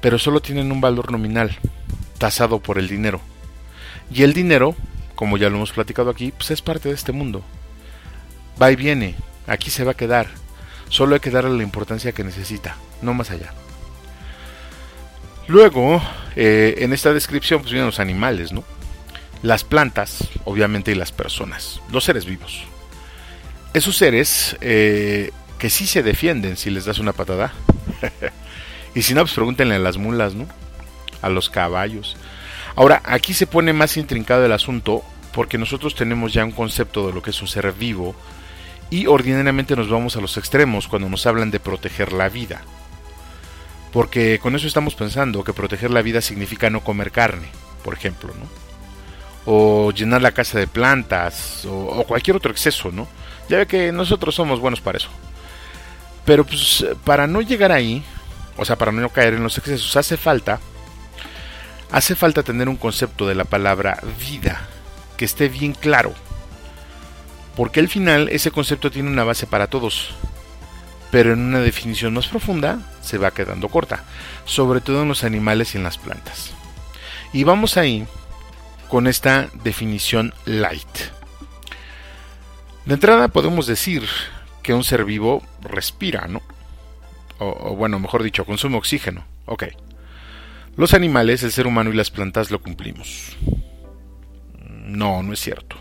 [0.04, 1.56] pero solo tienen un valor nominal,
[2.18, 3.22] tasado por el dinero.
[4.12, 4.76] Y el dinero,
[5.24, 7.42] como ya lo hemos platicado aquí, pues es parte de este mundo.
[8.60, 9.14] Va y viene,
[9.46, 10.26] aquí se va a quedar.
[10.90, 13.54] Solo hay que darle la importancia que necesita, no más allá.
[15.48, 16.02] Luego,
[16.36, 18.64] eh, en esta descripción pues vienen los animales, ¿no?
[19.40, 22.64] Las plantas, obviamente, y las personas, los seres vivos.
[23.72, 27.54] Esos seres eh, que sí se defienden si les das una patada.
[28.94, 30.46] Y si no, pues pregúntenle a las mulas, ¿no?
[31.20, 32.16] A los caballos.
[32.76, 35.02] Ahora, aquí se pone más intrincado el asunto
[35.34, 38.14] porque nosotros tenemos ya un concepto de lo que es un ser vivo
[38.90, 42.62] y ordinariamente nos vamos a los extremos cuando nos hablan de proteger la vida.
[43.92, 47.48] Porque con eso estamos pensando que proteger la vida significa no comer carne,
[47.82, 48.46] por ejemplo, ¿no?
[49.46, 53.08] O llenar la casa de plantas, o, o cualquier otro exceso, ¿no?
[53.48, 55.10] Ya ve que nosotros somos buenos para eso.
[56.24, 58.02] Pero pues para no llegar ahí,
[58.56, 60.60] o sea, para no caer en los excesos, hace falta,
[61.90, 64.68] hace falta tener un concepto de la palabra vida
[65.24, 66.14] esté bien claro.
[67.56, 70.10] Porque al final ese concepto tiene una base para todos,
[71.10, 74.04] pero en una definición más profunda se va quedando corta,
[74.44, 76.52] sobre todo en los animales y en las plantas.
[77.32, 78.06] Y vamos ahí
[78.88, 80.98] con esta definición light.
[82.84, 84.06] De entrada podemos decir
[84.62, 86.42] que un ser vivo respira, ¿no?
[87.38, 89.24] o, bueno, mejor dicho, consume oxígeno.
[89.46, 89.64] Ok.
[90.76, 93.36] Los animales, el ser humano y las plantas lo cumplimos.
[94.84, 95.76] No, no es cierto.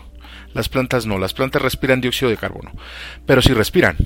[0.54, 2.72] Las plantas no, las plantas respiran dióxido de carbono,
[3.26, 3.96] pero sí respiran.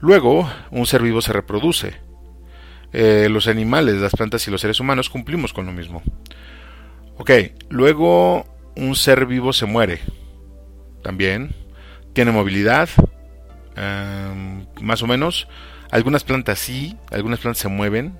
[0.00, 1.96] Luego, un ser vivo se reproduce.
[2.92, 6.02] Eh, los animales, las plantas y los seres humanos cumplimos con lo mismo.
[7.16, 7.30] Ok,
[7.68, 10.00] luego un ser vivo se muere.
[11.02, 11.54] También
[12.12, 12.88] tiene movilidad,
[13.76, 15.48] em, más o menos.
[15.90, 18.18] Algunas plantas sí, algunas plantas se mueven,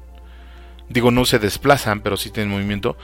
[0.89, 2.97] Digo, no se desplazan, pero sí tienen movimiento.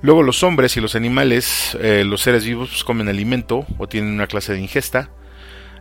[0.00, 4.12] Luego los hombres y los animales, eh, los seres vivos, pues, comen alimento o tienen
[4.12, 5.10] una clase de ingesta.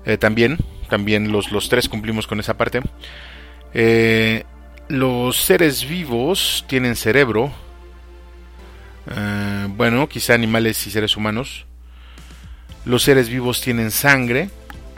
[0.05, 0.57] Eh, también,
[0.89, 2.81] también los, los tres cumplimos con esa parte.
[3.75, 4.43] Eh,
[4.87, 7.51] los seres vivos tienen cerebro.
[9.75, 11.65] bueno, quizá animales y seres humanos.
[12.85, 14.49] Los seres vivos tienen sangre.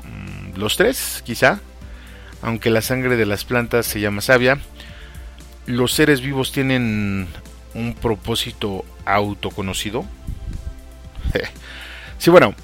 [0.03, 1.59] Mm, los tres, quizá.
[2.41, 4.59] Aunque la sangre de las plantas se llama savia
[5.65, 7.27] los seres vivos tienen
[7.73, 10.05] un propósito autoconocido.
[12.17, 12.55] sí, bueno,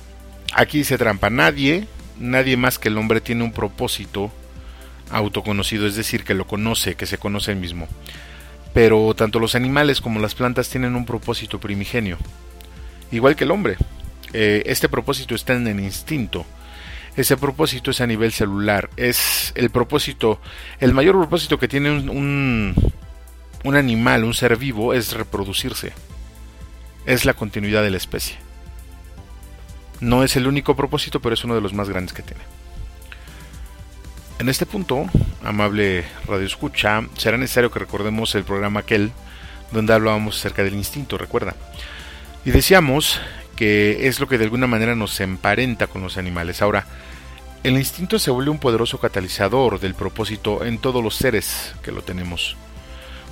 [0.54, 1.30] aquí se trampa.
[1.30, 4.32] Nadie, nadie más que el hombre tiene un propósito
[5.12, 7.88] autoconocido, es decir, que lo conoce, que se conoce el mismo.
[8.74, 12.18] Pero tanto los animales como las plantas tienen un propósito primigenio,
[13.12, 13.78] igual que el hombre.
[14.34, 16.46] Eh, este propósito está en el instinto.
[17.20, 18.90] Ese propósito es a nivel celular.
[18.96, 20.40] Es el propósito,
[20.80, 22.74] el mayor propósito que tiene un,
[23.66, 25.92] un animal, un ser vivo, es reproducirse.
[27.06, 28.38] Es la continuidad de la especie.
[30.00, 32.42] No es el único propósito, pero es uno de los más grandes que tiene.
[34.40, 35.06] En este punto,
[35.44, 39.12] amable Radio Escucha, será necesario que recordemos el programa aquel
[39.74, 41.54] donde hablábamos acerca del instinto, recuerda.
[42.46, 43.20] Y decíamos
[43.58, 46.62] que es lo que de alguna manera nos emparenta con los animales.
[46.62, 46.88] Ahora,
[47.64, 52.02] el instinto se vuelve un poderoso catalizador del propósito en todos los seres que lo
[52.02, 52.56] tenemos.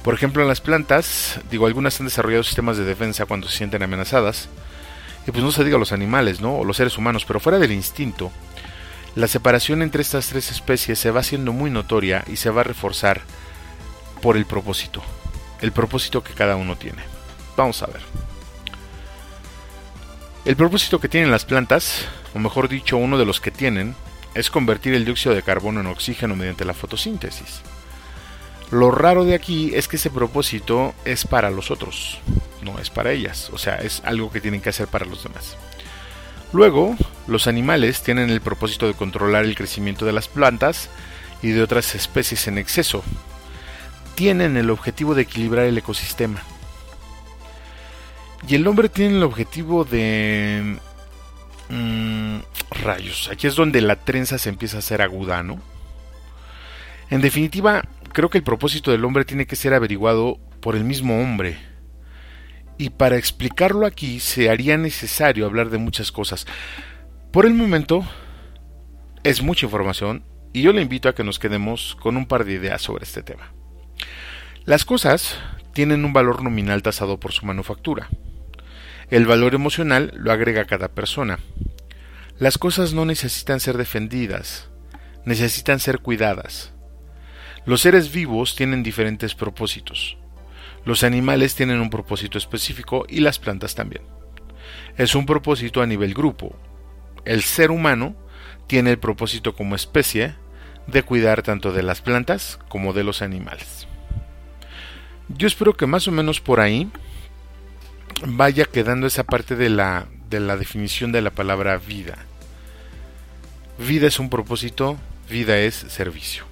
[0.03, 3.83] Por ejemplo, en las plantas, digo, algunas han desarrollado sistemas de defensa cuando se sienten
[3.83, 4.49] amenazadas.
[5.25, 6.57] Y pues no se diga los animales, ¿no?
[6.57, 8.31] O los seres humanos, pero fuera del instinto,
[9.15, 12.65] la separación entre estas tres especies se va haciendo muy notoria y se va a
[12.65, 13.21] reforzar
[14.21, 15.01] por el propósito.
[15.59, 17.01] El propósito que cada uno tiene.
[17.57, 18.01] Vamos a ver.
[20.45, 23.95] El propósito que tienen las plantas, o mejor dicho, uno de los que tienen,
[24.37, 27.61] es convertir el dióxido de carbono en oxígeno mediante la fotosíntesis.
[28.69, 32.19] Lo raro de aquí es que ese propósito es para los otros,
[32.61, 35.57] no es para ellas, o sea, es algo que tienen que hacer para los demás.
[36.53, 36.95] Luego,
[37.27, 40.89] los animales tienen el propósito de controlar el crecimiento de las plantas
[41.41, 43.03] y de otras especies en exceso.
[44.15, 46.41] Tienen el objetivo de equilibrar el ecosistema.
[48.47, 50.77] Y el hombre tiene el objetivo de...
[51.69, 52.39] Mm,
[52.83, 55.59] rayos, aquí es donde la trenza se empieza a hacer aguda, ¿no?
[57.09, 61.21] En definitiva, creo que el propósito del hombre tiene que ser averiguado por el mismo
[61.21, 61.57] hombre.
[62.77, 66.45] Y para explicarlo aquí se haría necesario hablar de muchas cosas.
[67.31, 68.05] Por el momento
[69.23, 72.53] es mucha información y yo le invito a que nos quedemos con un par de
[72.53, 73.51] ideas sobre este tema.
[74.65, 75.37] Las cosas
[75.73, 78.09] tienen un valor nominal tasado por su manufactura.
[79.09, 81.39] El valor emocional lo agrega cada persona.
[82.39, 84.67] Las cosas no necesitan ser defendidas,
[85.23, 86.73] necesitan ser cuidadas.
[87.65, 90.17] Los seres vivos tienen diferentes propósitos.
[90.83, 94.03] Los animales tienen un propósito específico y las plantas también.
[94.97, 96.53] Es un propósito a nivel grupo.
[97.23, 98.13] El ser humano
[98.67, 100.35] tiene el propósito como especie
[100.85, 103.87] de cuidar tanto de las plantas como de los animales.
[105.29, 106.91] Yo espero que más o menos por ahí
[108.25, 112.17] vaya quedando esa parte de la, de la definición de la palabra vida.
[113.77, 114.97] Vida es un propósito,
[115.29, 116.45] vida es servicio.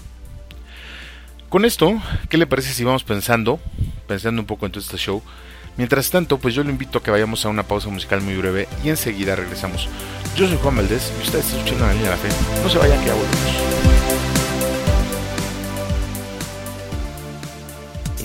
[1.49, 3.59] Con esto, ¿qué le parece si vamos pensando,
[4.07, 5.23] pensando un poco en todo este show?
[5.77, 8.67] Mientras tanto, pues yo lo invito a que vayamos a una pausa musical muy breve
[8.83, 9.89] y enseguida regresamos.
[10.35, 12.29] Yo soy Juan Valdés y ustedes escuchando la línea de la fe.
[12.63, 13.84] No se vayan que ya volvemos.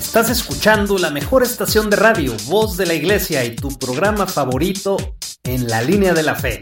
[0.01, 4.97] Estás escuchando la mejor estación de radio, Voz de la Iglesia y tu programa favorito
[5.45, 6.59] en la línea de la fe.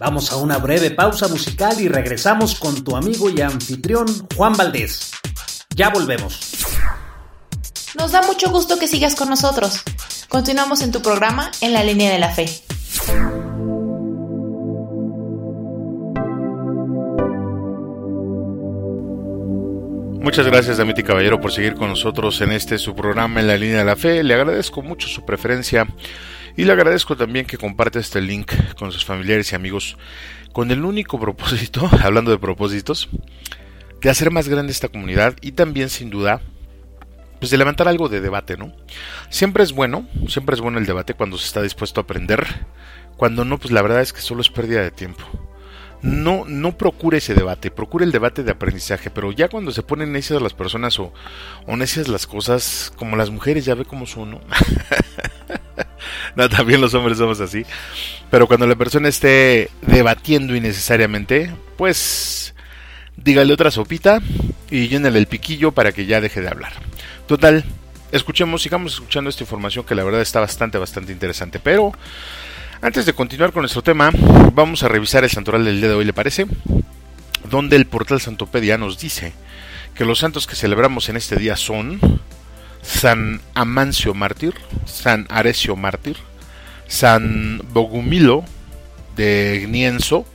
[0.00, 4.06] Vamos a una breve pausa musical y regresamos con tu amigo y anfitrión
[4.36, 5.12] Juan Valdés.
[5.70, 6.40] Ya volvemos.
[7.96, 9.82] Nos da mucho gusto que sigas con nosotros.
[10.28, 12.64] Continuamos en tu programa En la línea de la fe.
[20.24, 23.80] Muchas gracias, Damiti Caballero, por seguir con nosotros en este su programa en la línea
[23.80, 24.24] de la fe.
[24.24, 25.86] Le agradezco mucho su preferencia
[26.56, 29.98] y le agradezco también que comparte este link con sus familiares y amigos
[30.54, 33.10] con el único propósito, hablando de propósitos,
[34.00, 36.40] de hacer más grande esta comunidad y también sin duda
[37.38, 38.72] pues de levantar algo de debate, ¿no?
[39.28, 42.46] Siempre es bueno, siempre es bueno el debate cuando se está dispuesto a aprender,
[43.18, 45.22] cuando no, pues la verdad es que solo es pérdida de tiempo.
[46.04, 50.12] No, no procure ese debate, procure el debate de aprendizaje, pero ya cuando se ponen
[50.12, 51.14] necias las personas o,
[51.66, 54.40] o necias las cosas, como las mujeres, ya ve cómo son, ¿no?
[56.36, 57.64] no, también los hombres somos así.
[58.30, 62.54] Pero cuando la persona esté debatiendo innecesariamente, pues
[63.16, 64.20] dígale otra sopita
[64.70, 66.74] y llénale el piquillo para que ya deje de hablar.
[67.26, 67.64] Total,
[68.12, 71.60] escuchemos, sigamos escuchando esta información que la verdad está bastante, bastante interesante.
[71.60, 71.92] Pero
[72.84, 74.10] antes de continuar con nuestro tema,
[74.52, 76.46] vamos a revisar el santoral del día de hoy, ¿le parece?
[77.48, 79.32] Donde el portal Santopedia nos dice
[79.94, 81.98] que los santos que celebramos en este día son
[82.82, 84.52] San Amancio Mártir,
[84.84, 86.18] San Arecio Mártir,
[86.86, 88.44] San Bogumilo
[89.16, 90.26] de Gnienzo,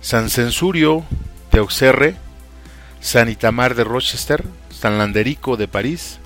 [0.00, 1.04] San Censurio
[1.50, 2.14] de Auxerre,
[3.00, 6.20] San Itamar de Rochester, San Landerico de París,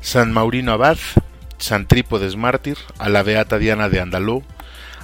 [0.00, 0.98] San Maurino Abad,
[1.58, 4.44] San Trípodes Mártir, a la Beata Diana de Andaló,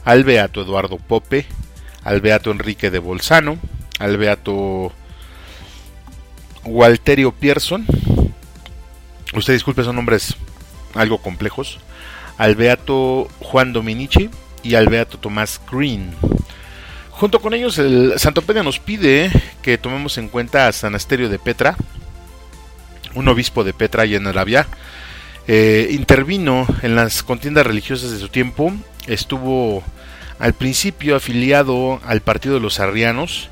[0.08, 1.44] al Beato Eduardo Pope,
[2.02, 3.58] al Beato Enrique de Bolzano,
[3.98, 4.90] al Beato
[6.64, 7.84] Walterio Pierson,
[9.34, 10.34] usted disculpe, son nombres
[10.94, 11.78] algo complejos,
[12.38, 14.30] al Beato Juan Dominici
[14.62, 16.14] y al Beato Tomás Green.
[17.10, 19.30] Junto con ellos, el Santo Pedro nos pide
[19.60, 21.76] que tomemos en cuenta a San Asterio de Petra,
[23.14, 24.68] un obispo de Petra y en Arabia.
[25.46, 28.72] Eh, intervino en las contiendas religiosas de su tiempo,
[29.06, 29.82] estuvo
[30.38, 33.48] al principio afiliado al partido de los arrianos,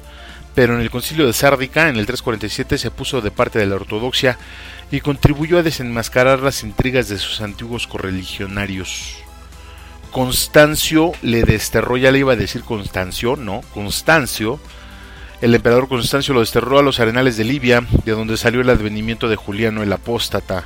[0.54, 3.74] pero en el concilio de Sárdica, en el 347, se puso de parte de la
[3.74, 4.38] ortodoxia
[4.90, 9.16] y contribuyó a desenmascarar las intrigas de sus antiguos correligionarios.
[10.10, 14.58] Constancio le desterró, ya le iba a decir Constancio, no, Constancio.
[15.42, 19.28] El emperador Constancio lo desterró a los arenales de Libia, de donde salió el advenimiento
[19.28, 20.64] de Juliano el Apóstata.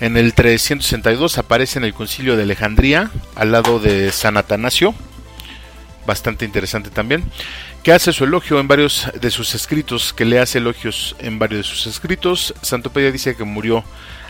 [0.00, 4.92] En el 362 aparece en el concilio de Alejandría, al lado de San Atanasio,
[6.08, 7.22] bastante interesante también,
[7.82, 11.58] que hace su elogio en varios de sus escritos, que le hace elogios en varios
[11.58, 12.54] de sus escritos.
[12.62, 13.84] Santo Pedia dice que murió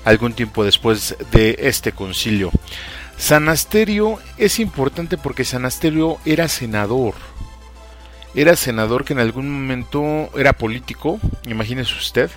[0.05, 2.51] algún tiempo después de este concilio.
[3.17, 7.15] San Asterio es importante porque San Asterio era senador.
[8.35, 12.31] Era senador que en algún momento era político, imagínese usted.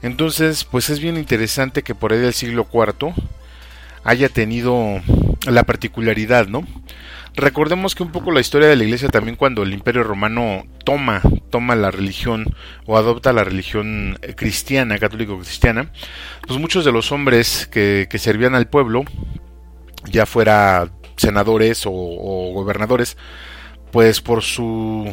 [0.00, 3.14] Entonces, pues es bien interesante que por ahí del siglo IV
[4.04, 5.00] haya tenido
[5.46, 6.64] la particularidad, ¿no?
[7.36, 11.22] Recordemos que un poco la historia de la iglesia también cuando el imperio romano toma,
[11.50, 12.54] toma la religión
[12.86, 15.90] o adopta la religión cristiana, católico cristiana,
[16.46, 19.04] pues muchos de los hombres que servían al pueblo
[20.08, 21.90] ya fuera senadores o,
[22.54, 23.16] gobernadores,
[23.90, 25.12] pues por su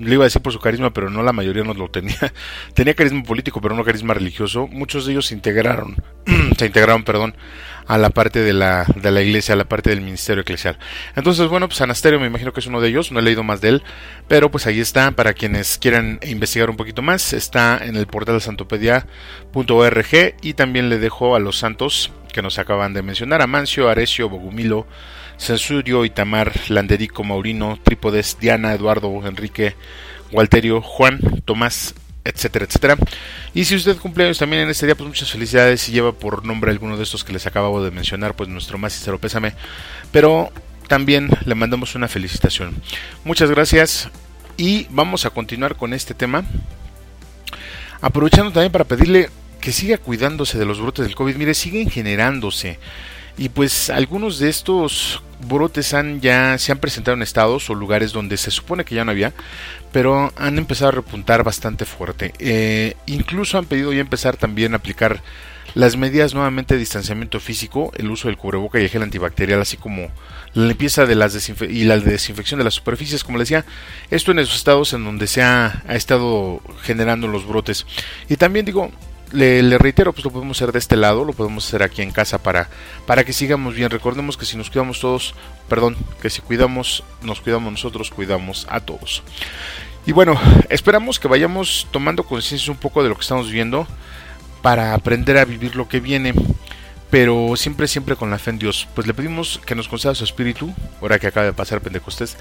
[0.00, 2.32] le iba a decir por su carisma, pero no la mayoría no lo tenía.
[2.74, 4.66] Tenía carisma político, pero no carisma religioso.
[4.66, 5.96] Muchos de ellos se integraron,
[6.58, 7.36] se integraron, perdón,
[7.86, 10.78] a la parte de la, de la iglesia, a la parte del ministerio eclesial.
[11.16, 13.60] Entonces, bueno, pues Anasterio me imagino que es uno de ellos, no he leído más
[13.60, 13.82] de él,
[14.28, 18.40] pero pues ahí está, para quienes quieran investigar un poquito más, está en el portal
[18.40, 24.28] santopedia.org y también le dejo a los santos que nos acaban de mencionar, Amancio, Arecio,
[24.28, 24.86] Bogumilo,
[25.40, 29.74] Censurio, Itamar, Landerico, Maurino, Trípodes, Diana, Eduardo, Enrique,
[30.32, 32.96] Walterio, Juan, Tomás, etcétera, etcétera.
[33.54, 35.80] Y si usted cumpleaños también en este día, pues muchas felicidades.
[35.80, 38.92] Si lleva por nombre alguno de estos que les acabo de mencionar, pues nuestro más
[38.92, 39.54] sincero pésame.
[40.12, 40.52] Pero
[40.88, 42.74] también le mandamos una felicitación.
[43.24, 44.10] Muchas gracias
[44.58, 46.44] y vamos a continuar con este tema.
[48.02, 49.30] Aprovechando también para pedirle
[49.60, 51.36] que siga cuidándose de los brotes del COVID.
[51.36, 52.78] Mire, siguen generándose.
[53.38, 58.12] Y pues algunos de estos brotes han ya se han presentado en estados o lugares
[58.12, 59.32] donde se supone que ya no había,
[59.92, 62.32] pero han empezado a repuntar bastante fuerte.
[62.38, 65.22] Eh, incluso han pedido ya empezar también a aplicar
[65.74, 69.76] las medidas nuevamente de distanciamiento físico, el uso del cubreboca y el gel antibacterial, así
[69.76, 70.08] como
[70.54, 73.64] la limpieza de las y la desinfección de las superficies, como le decía,
[74.10, 77.86] esto en esos estados en donde se ha, ha estado generando los brotes.
[78.28, 78.90] Y también digo,
[79.32, 82.38] le, reitero, pues lo podemos hacer de este lado, lo podemos hacer aquí en casa
[82.38, 82.68] para,
[83.06, 83.90] para que sigamos bien.
[83.90, 85.34] Recordemos que si nos cuidamos todos,
[85.68, 89.22] perdón, que si cuidamos, nos cuidamos nosotros, cuidamos a todos.
[90.06, 93.86] Y bueno, esperamos que vayamos tomando conciencia un poco de lo que estamos viendo
[94.62, 96.34] para aprender a vivir lo que viene.
[97.10, 98.86] Pero siempre, siempre con la fe en Dios.
[98.94, 102.36] Pues le pedimos que nos conceda su espíritu, ahora que acaba de pasar Pentecostés,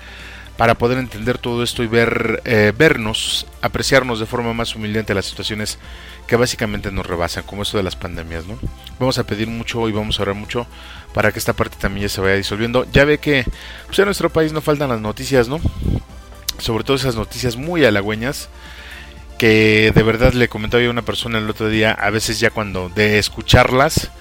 [0.59, 5.25] para poder entender todo esto y ver, eh, vernos, apreciarnos de forma más humilde las
[5.25, 5.79] situaciones
[6.27, 8.59] que básicamente nos rebasan, como esto de las pandemias, ¿no?
[8.99, 10.67] Vamos a pedir mucho y vamos a orar mucho
[11.13, 12.85] para que esta parte también ya se vaya disolviendo.
[12.91, 13.45] Ya ve que
[13.85, 15.61] pues, en nuestro país no faltan las noticias, ¿no?
[16.57, 18.49] Sobre todo esas noticias muy halagüeñas
[19.37, 22.89] que de verdad le comentaba a una persona el otro día, a veces ya cuando
[22.89, 24.11] de escucharlas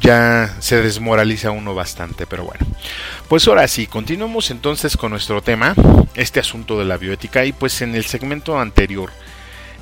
[0.00, 2.66] ya se desmoraliza uno bastante, pero bueno.
[3.28, 5.74] Pues ahora sí, continuamos entonces con nuestro tema,
[6.14, 9.10] este asunto de la bioética y pues en el segmento anterior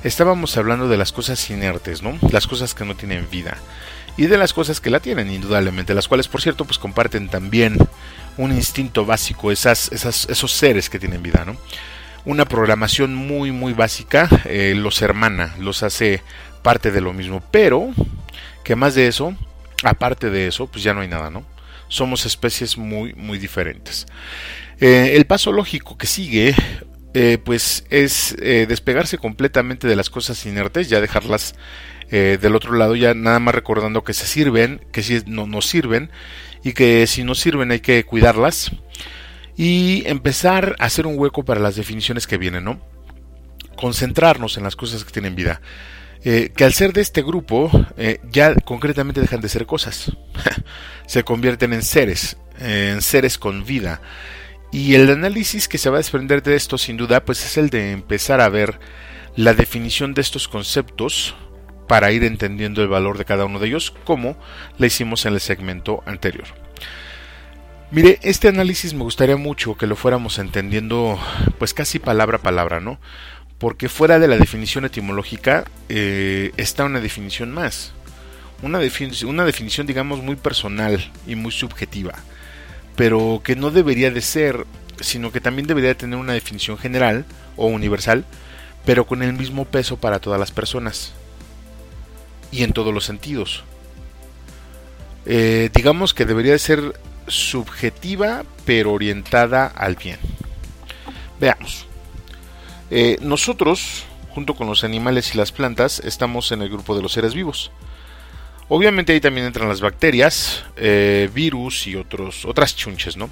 [0.03, 2.17] estábamos hablando de las cosas inertes, ¿no?
[2.31, 3.57] Las cosas que no tienen vida
[4.17, 7.77] y de las cosas que la tienen indudablemente, las cuales por cierto pues comparten también
[8.37, 11.57] un instinto básico, esas, esas esos seres que tienen vida, ¿no?
[12.23, 16.21] Una programación muy muy básica eh, los hermana, los hace
[16.61, 17.89] parte de lo mismo, pero
[18.63, 19.35] que más de eso
[19.83, 21.45] aparte de eso, pues ya no hay nada, ¿no?
[21.87, 24.05] Somos especies muy, muy diferentes.
[24.79, 26.55] Eh, el paso lógico que sigue,
[27.13, 31.55] eh, pues es eh, despegarse completamente de las cosas inertes, ya dejarlas
[32.11, 36.11] del otro lado, ya nada más recordando que se sirven, que si no nos sirven
[36.61, 38.71] y que si no sirven hay que cuidarlas
[39.55, 42.81] y empezar a hacer un hueco para las definiciones que vienen, ¿no?
[43.77, 45.61] Concentrarnos en las cosas que tienen vida.
[46.23, 50.11] Eh, que al ser de este grupo eh, ya concretamente dejan de ser cosas,
[51.07, 54.01] se convierten en seres, en seres con vida.
[54.71, 57.69] Y el análisis que se va a desprender de esto sin duda pues es el
[57.69, 58.79] de empezar a ver
[59.35, 61.35] la definición de estos conceptos
[61.87, 64.37] para ir entendiendo el valor de cada uno de ellos como
[64.77, 66.45] le hicimos en el segmento anterior.
[67.91, 71.19] Mire, este análisis me gustaría mucho que lo fuéramos entendiendo
[71.59, 73.01] pues casi palabra a palabra, ¿no?
[73.61, 77.93] Porque fuera de la definición etimológica eh, está una definición más.
[78.63, 78.79] Una,
[79.27, 82.15] una definición, digamos, muy personal y muy subjetiva,
[82.95, 84.65] pero que no debería de ser,
[84.99, 87.23] sino que también debería tener una definición general
[87.55, 88.25] o universal,
[88.83, 91.13] pero con el mismo peso para todas las personas
[92.51, 93.63] y en todos los sentidos.
[95.27, 100.17] Eh, digamos que debería de ser subjetiva, pero orientada al bien.
[101.39, 101.90] Veamos.
[102.93, 107.13] Eh, nosotros, junto con los animales y las plantas, estamos en el grupo de los
[107.13, 107.71] seres vivos.
[108.67, 113.29] Obviamente ahí también entran las bacterias, eh, virus y otros, otras chunches, ¿no?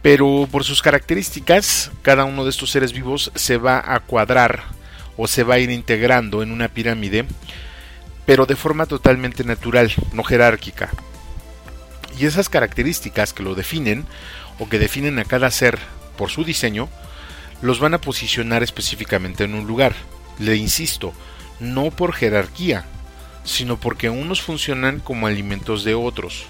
[0.00, 4.64] Pero por sus características, cada uno de estos seres vivos se va a cuadrar
[5.18, 7.26] o se va a ir integrando en una pirámide,
[8.24, 10.88] pero de forma totalmente natural, no jerárquica.
[12.18, 14.06] Y esas características que lo definen
[14.58, 15.78] o que definen a cada ser
[16.16, 16.88] por su diseño,
[17.62, 19.94] los van a posicionar específicamente en un lugar.
[20.38, 21.12] Le insisto,
[21.58, 22.84] no por jerarquía,
[23.44, 26.46] sino porque unos funcionan como alimentos de otros.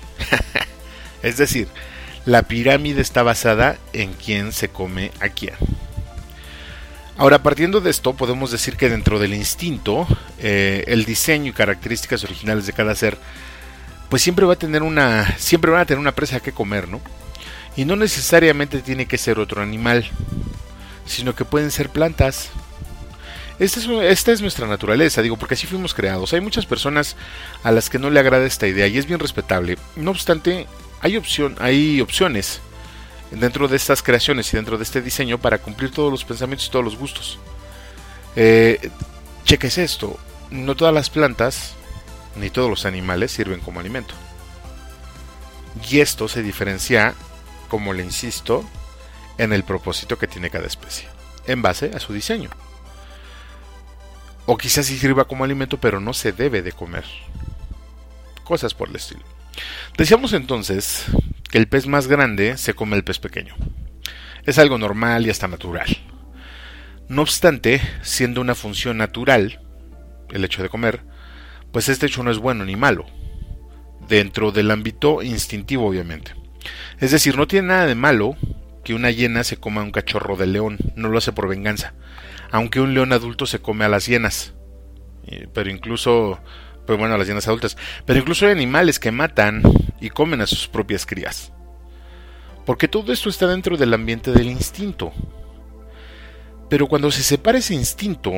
[1.22, 1.68] es decir,
[2.24, 5.54] la pirámide está basada en quién se come a quién.
[7.16, 10.06] Ahora, partiendo de esto, podemos decir que dentro del instinto,
[10.38, 13.18] eh, el diseño y características originales de cada ser,
[14.08, 17.00] pues siempre va a tener una, siempre van a tener una presa que comer, ¿no?
[17.76, 20.06] Y no necesariamente tiene que ser otro animal
[21.10, 22.50] sino que pueden ser plantas.
[23.58, 26.32] Esta es, nuestra naturaleza, digo, porque así fuimos creados.
[26.32, 27.16] Hay muchas personas
[27.62, 29.76] a las que no le agrada esta idea y es bien respetable.
[29.96, 30.66] No obstante,
[31.02, 32.60] hay, opción, hay opciones
[33.30, 36.70] dentro de estas creaciones y dentro de este diseño para cumplir todos los pensamientos y
[36.70, 37.38] todos los gustos.
[38.34, 38.90] Eh,
[39.46, 40.18] esto,
[40.50, 41.74] no todas las plantas
[42.36, 44.14] ni todos los animales sirven como alimento.
[45.88, 47.14] Y esto se diferencia,
[47.68, 48.64] como le insisto,
[49.40, 51.08] en el propósito que tiene cada especie,
[51.46, 52.50] en base a su diseño.
[54.44, 57.04] O quizás sí sirva como alimento, pero no se debe de comer.
[58.44, 59.22] Cosas por el estilo.
[59.96, 61.06] Decíamos entonces
[61.50, 63.54] que el pez más grande se come el pez pequeño.
[64.44, 65.88] Es algo normal y hasta natural.
[67.08, 69.62] No obstante, siendo una función natural,
[70.30, 71.02] el hecho de comer,
[71.72, 73.06] pues este hecho no es bueno ni malo,
[74.06, 76.34] dentro del ámbito instintivo obviamente.
[76.98, 78.36] Es decir, no tiene nada de malo
[78.84, 81.94] que una hiena se coma a un cachorro de león, no lo hace por venganza,
[82.50, 84.54] aunque un león adulto se come a las hienas,
[85.52, 86.40] pero incluso,
[86.86, 87.76] pues bueno, a las hienas adultas,
[88.06, 89.62] pero incluso hay animales que matan
[90.00, 91.52] y comen a sus propias crías,
[92.66, 95.12] porque todo esto está dentro del ambiente del instinto.
[96.68, 98.32] Pero cuando se separa ese instinto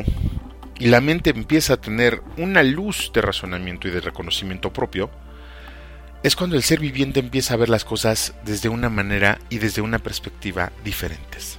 [0.79, 5.11] y la mente empieza a tener una luz de razonamiento y de reconocimiento propio,
[6.23, 9.83] es cuando el ser viviente empieza a ver las cosas desde una manera y desde
[9.83, 11.59] una perspectiva diferentes.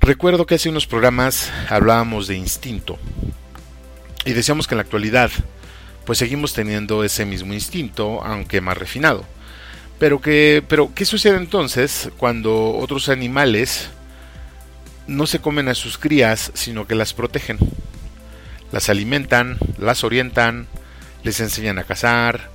[0.00, 2.98] Recuerdo que hace unos programas hablábamos de instinto
[4.24, 5.30] y decíamos que en la actualidad
[6.04, 9.24] pues seguimos teniendo ese mismo instinto, aunque más refinado.
[9.98, 13.90] Pero que pero ¿qué sucede entonces cuando otros animales
[15.06, 17.58] no se comen a sus crías, sino que las protegen?
[18.72, 20.66] Las alimentan, las orientan,
[21.22, 22.50] les enseñan a cazar.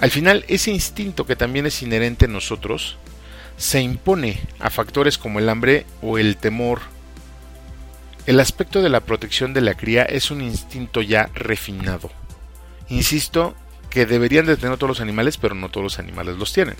[0.00, 2.96] Al final, ese instinto que también es inherente en nosotros
[3.56, 6.80] se impone a factores como el hambre o el temor.
[8.26, 12.10] El aspecto de la protección de la cría es un instinto ya refinado.
[12.88, 13.54] Insisto
[13.90, 16.76] que deberían de tener todos los animales, pero no todos los animales los tienen.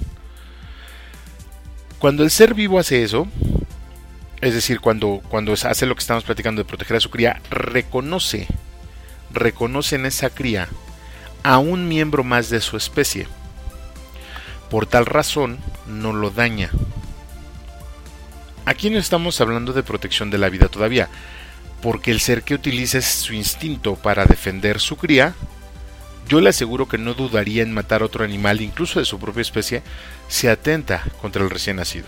[1.98, 3.28] Cuando el ser vivo hace eso,
[4.40, 8.46] es decir, cuando, cuando hace lo que estamos platicando de proteger a su cría, reconoce,
[9.32, 10.68] reconoce en esa cría
[11.44, 13.28] a un miembro más de su especie.
[14.68, 16.70] Por tal razón, no lo daña.
[18.64, 21.08] Aquí no estamos hablando de protección de la vida todavía,
[21.80, 25.36] porque el ser que utiliza su instinto para defender su cría
[26.28, 29.42] yo le aseguro que no dudaría en matar a otro animal, incluso de su propia
[29.42, 29.82] especie,
[30.28, 32.06] si atenta contra el recién nacido.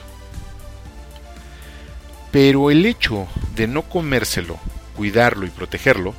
[2.30, 4.58] Pero el hecho de no comérselo,
[4.96, 6.14] cuidarlo y protegerlo,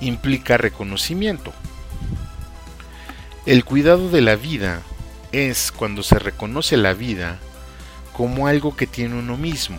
[0.00, 1.52] implica reconocimiento.
[3.46, 4.82] El cuidado de la vida
[5.30, 7.38] es cuando se reconoce la vida
[8.12, 9.78] como algo que tiene uno mismo.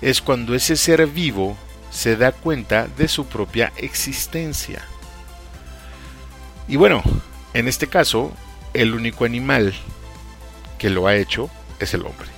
[0.00, 1.58] Es cuando ese ser vivo
[1.90, 4.82] se da cuenta de su propia existencia.
[6.68, 7.02] Y bueno,
[7.52, 8.32] en este caso,
[8.72, 9.74] el único animal
[10.78, 12.28] que lo ha hecho es el hombre.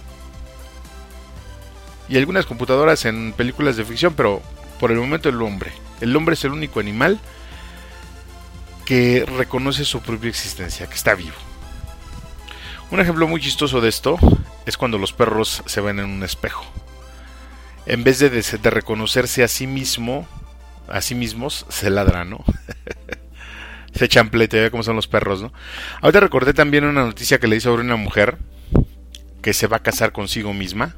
[2.08, 4.42] Y algunas computadoras en películas de ficción, pero
[4.80, 5.70] por el momento el hombre.
[6.00, 7.20] El hombre es el único animal
[8.90, 11.36] que reconoce su propia existencia, que está vivo.
[12.90, 14.18] Un ejemplo muy chistoso de esto
[14.66, 16.64] es cuando los perros se ven en un espejo.
[17.86, 20.26] En vez de, de reconocerse a sí mismo,
[20.88, 22.44] a sí mismos, se ladran, ¿no?
[23.94, 25.52] se echan pleito, ya cómo son los perros, ¿no?
[26.02, 28.38] Ahorita recordé también una noticia que leí sobre una mujer
[29.40, 30.96] que se va a casar consigo misma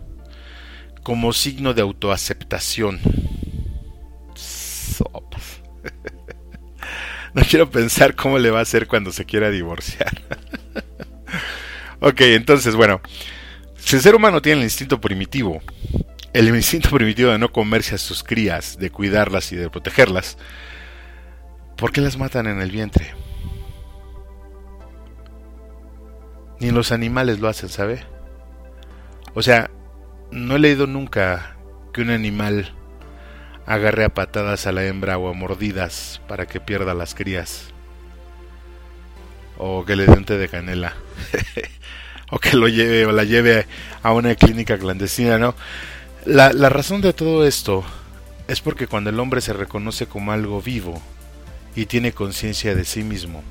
[1.03, 3.01] como signo de autoaceptación.
[7.35, 10.21] no quiero pensar cómo le va a hacer cuando se quiera divorciar.
[12.01, 13.01] ok, entonces, bueno,
[13.77, 15.63] si el ser humano tiene el instinto primitivo,
[16.33, 20.37] el instinto primitivo de no comerse a sus crías, de cuidarlas y de protegerlas,
[21.83, 23.13] ¿Por qué las matan en el vientre?
[26.61, 28.05] Ni los animales lo hacen, ¿sabe?
[29.35, 29.69] O sea,
[30.31, 31.57] no he leído nunca
[31.93, 32.73] que un animal
[33.67, 37.69] agarre a patadas a la hembra o a mordidas para que pierda las crías.
[39.59, 40.95] O que le té de canela.
[42.31, 43.67] o que lo lleve o la lleve
[44.03, 45.55] a una clínica clandestina, ¿no?
[46.25, 47.85] La, la razón de todo esto
[48.49, 51.03] es porque cuando el hombre se reconoce como algo vivo,
[51.75, 53.43] y tiene conciencia de sí mismo.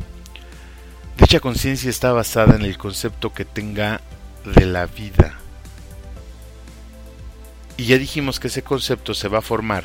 [1.18, 4.02] Dicha conciencia está basada en el concepto que tenga
[4.46, 5.38] de la vida.
[7.78, 9.84] Y ya dijimos que ese concepto se va a formar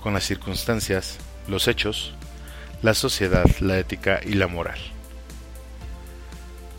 [0.00, 2.14] con las circunstancias, los hechos,
[2.82, 4.78] la sociedad, la ética y la moral.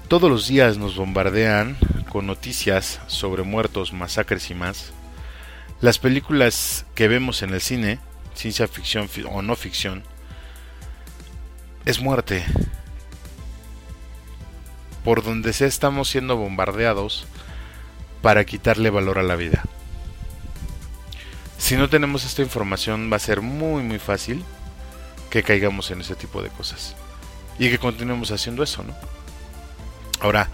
[0.07, 1.77] Todos los días nos bombardean
[2.09, 4.91] con noticias sobre muertos, masacres y más.
[5.79, 7.99] Las películas que vemos en el cine,
[8.33, 10.03] ciencia ficción o no ficción,
[11.85, 12.43] es muerte.
[15.03, 17.25] Por donde sea estamos siendo bombardeados
[18.21, 19.63] para quitarle valor a la vida.
[21.61, 24.43] Si no tenemos esta información va a ser muy muy fácil
[25.29, 26.95] que caigamos en ese tipo de cosas.
[27.59, 28.95] Y que continuemos haciendo eso, ¿no?
[30.21, 30.49] Ahora,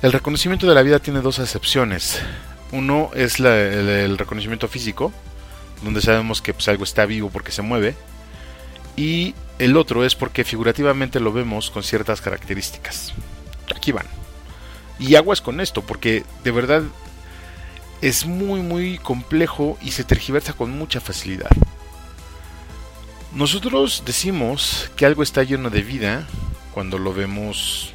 [0.00, 2.22] el reconocimiento de la vida tiene dos acepciones.
[2.70, 5.12] Uno es el, reconocimiento físico,
[5.82, 7.96] donde sabemos que pues, algo está vivo porque se mueve.
[8.96, 13.12] Y el otro es porque figurativamente lo vemos con ciertas características.
[13.74, 14.06] Aquí van.
[15.00, 16.84] Y aguas con esto, porque de verdad
[18.02, 21.50] es muy muy complejo y se tergiversa con mucha facilidad.
[23.32, 26.26] Nosotros decimos que algo está lleno de vida
[26.72, 27.92] cuando lo vemos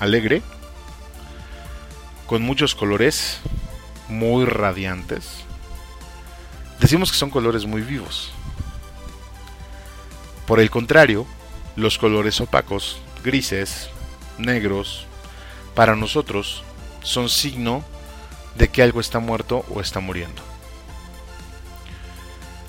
[0.00, 0.42] alegre,
[2.26, 3.38] con muchos colores,
[4.08, 5.44] muy radiantes.
[6.80, 8.32] Decimos que son colores muy vivos.
[10.46, 11.26] Por el contrario,
[11.76, 13.88] los colores opacos, grises,
[14.38, 15.06] negros,
[15.74, 16.64] para nosotros
[17.02, 17.84] son signo
[18.56, 20.42] de que algo está muerto o está muriendo.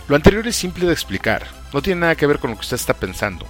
[0.07, 2.75] Lo anterior es simple de explicar, no tiene nada que ver con lo que usted
[2.75, 3.45] está pensando.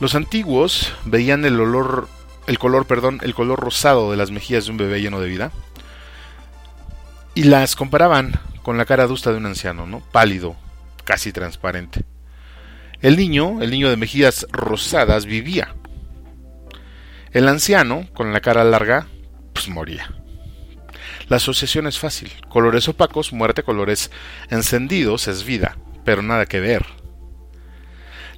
[0.00, 2.08] Los antiguos veían el olor,
[2.46, 5.52] el color, perdón, el color rosado de las mejillas de un bebé lleno de vida
[7.34, 8.32] y las comparaban
[8.62, 10.00] con la cara adusta de un anciano, ¿no?
[10.12, 10.56] Pálido,
[11.04, 12.04] casi transparente.
[13.00, 15.74] El niño, el niño de mejillas rosadas, vivía.
[17.30, 19.06] El anciano, con la cara larga,
[19.52, 20.17] pues moría.
[21.28, 22.32] La asociación es fácil.
[22.48, 24.10] Colores opacos, muerte, colores
[24.50, 26.86] encendidos es vida, pero nada que ver.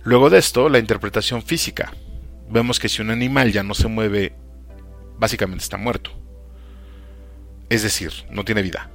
[0.02, 1.92] Luego de esto, la interpretación física.
[2.48, 4.34] Vemos que si un animal ya no se mueve,
[5.18, 6.10] básicamente está muerto.
[7.68, 8.90] Es decir, no tiene vida.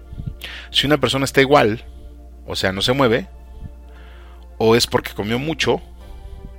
[0.72, 1.86] Si una persona está igual,
[2.46, 3.30] o sea, no se mueve,
[4.58, 5.82] o es porque comió mucho,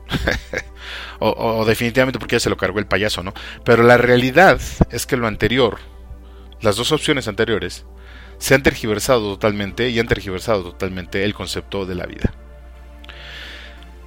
[1.18, 3.34] o, definitivamente porque ya se lo cargó el payaso, ¿no?
[3.64, 4.61] Pero la realidad
[4.91, 5.78] es que lo anterior,
[6.61, 7.84] las dos opciones anteriores,
[8.38, 12.32] se han tergiversado totalmente y han tergiversado totalmente el concepto de la vida.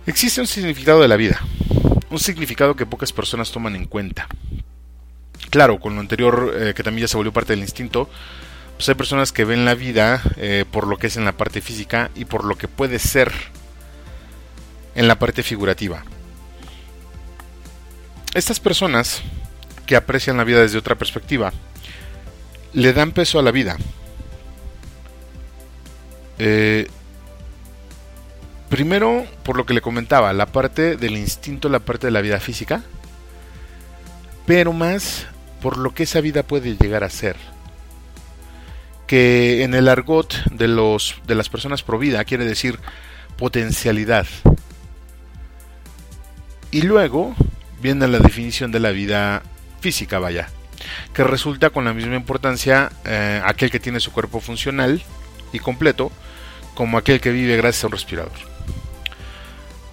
[0.06, 1.40] Existe un significado de la vida,
[2.10, 4.28] un significado que pocas personas toman en cuenta.
[5.50, 8.10] Claro, con lo anterior, eh, que también ya se volvió parte del instinto,
[8.76, 11.62] pues hay personas que ven la vida eh, por lo que es en la parte
[11.62, 13.32] física y por lo que puede ser
[14.96, 16.04] en la parte figurativa.
[18.34, 19.22] estas personas
[19.86, 21.52] que aprecian la vida desde otra perspectiva
[22.74, 23.78] le dan peso a la vida.
[26.38, 26.88] Eh,
[28.70, 32.40] primero, por lo que le comentaba, la parte del instinto, la parte de la vida
[32.40, 32.84] física,
[34.46, 35.28] pero más
[35.62, 37.36] por lo que esa vida puede llegar a ser.
[39.08, 42.80] Que en el argot de, los, de las personas pro vida quiere decir
[43.38, 44.28] potencialidad.
[46.72, 47.36] Y luego
[47.82, 49.42] viene la definición de la vida
[49.82, 50.50] física, vaya,
[51.14, 55.02] que resulta con la misma importancia eh, aquel que tiene su cuerpo funcional
[55.52, 56.12] y completo
[56.74, 58.32] como aquel que vive gracias a un respirador.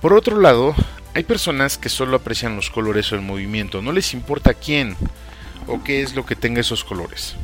[0.01, 0.75] Por otro lado,
[1.15, 4.97] hay personas que solo aprecian los colores o el movimiento, no les importa quién
[5.67, 7.35] o qué es lo que tenga esos colores.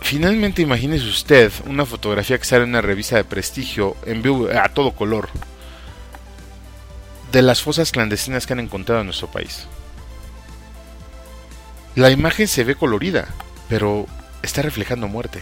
[0.00, 4.68] Finalmente imagínese usted una fotografía que sale en una revista de prestigio en vivo a
[4.68, 5.28] todo color
[7.32, 9.66] de las fosas clandestinas que han encontrado en nuestro país.
[11.96, 13.26] La imagen se ve colorida,
[13.70, 14.06] pero
[14.42, 15.40] está reflejando muerte.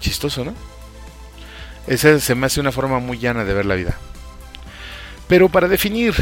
[0.00, 0.54] Chistoso, ¿no?
[1.86, 3.96] Esa se me hace una forma muy llana de ver la vida.
[5.28, 6.14] Pero para definir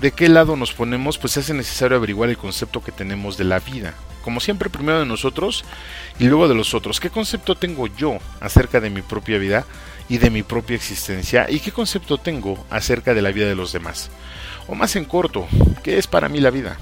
[0.00, 3.60] de qué lado nos ponemos, pues es necesario averiguar el concepto que tenemos de la
[3.60, 3.94] vida.
[4.24, 5.64] Como siempre, primero de nosotros
[6.18, 6.98] y luego de los otros.
[6.98, 9.66] ¿Qué concepto tengo yo acerca de mi propia vida
[10.08, 11.46] y de mi propia existencia?
[11.48, 14.10] ¿Y qué concepto tengo acerca de la vida de los demás?
[14.66, 15.46] O más en corto,
[15.84, 16.76] ¿qué es para mí la vida?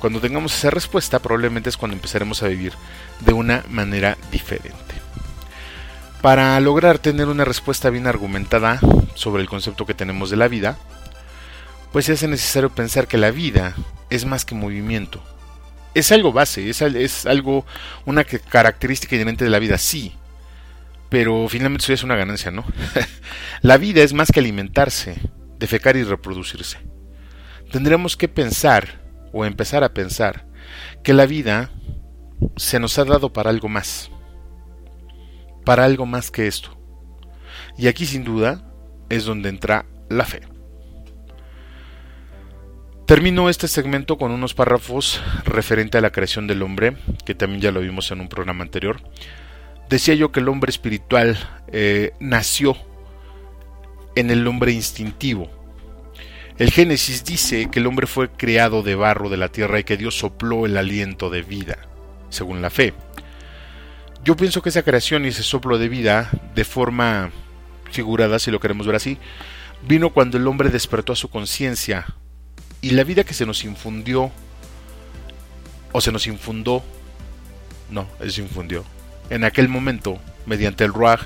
[0.00, 2.72] Cuando tengamos esa respuesta, probablemente es cuando empezaremos a vivir
[3.20, 4.94] de una manera diferente.
[6.22, 8.80] Para lograr tener una respuesta bien argumentada
[9.14, 10.78] sobre el concepto que tenemos de la vida,
[11.92, 13.74] pues se hace necesario pensar que la vida
[14.08, 15.22] es más que movimiento,
[15.94, 17.66] es algo base, es, es algo,
[18.04, 20.14] una característica inherente de la vida, sí.
[21.08, 22.64] Pero finalmente eso es una ganancia, ¿no?
[23.62, 25.16] la vida es más que alimentarse,
[25.58, 26.78] defecar y reproducirse.
[27.72, 29.00] Tendremos que pensar,
[29.32, 30.46] o empezar a pensar,
[31.02, 31.70] que la vida
[32.56, 34.10] se nos ha dado para algo más.
[35.64, 36.76] Para algo más que esto.
[37.76, 38.64] Y aquí sin duda
[39.08, 40.40] es donde entra la fe.
[43.06, 47.72] Termino este segmento con unos párrafos referente a la creación del hombre, que también ya
[47.72, 49.02] lo vimos en un programa anterior.
[49.88, 51.36] Decía yo que el hombre espiritual
[51.72, 52.76] eh, nació
[54.14, 55.50] en el hombre instintivo.
[56.60, 59.96] El Génesis dice que el hombre fue creado de barro de la tierra y que
[59.96, 61.78] Dios sopló el aliento de vida,
[62.28, 62.92] según la fe.
[64.24, 67.30] Yo pienso que esa creación y ese soplo de vida, de forma
[67.90, 69.16] figurada, si lo queremos ver así,
[69.88, 72.04] vino cuando el hombre despertó a su conciencia
[72.82, 74.30] y la vida que se nos infundió,
[75.92, 76.84] o se nos infundó,
[77.88, 78.84] no, se infundió,
[79.30, 81.22] en aquel momento, mediante el Ruach,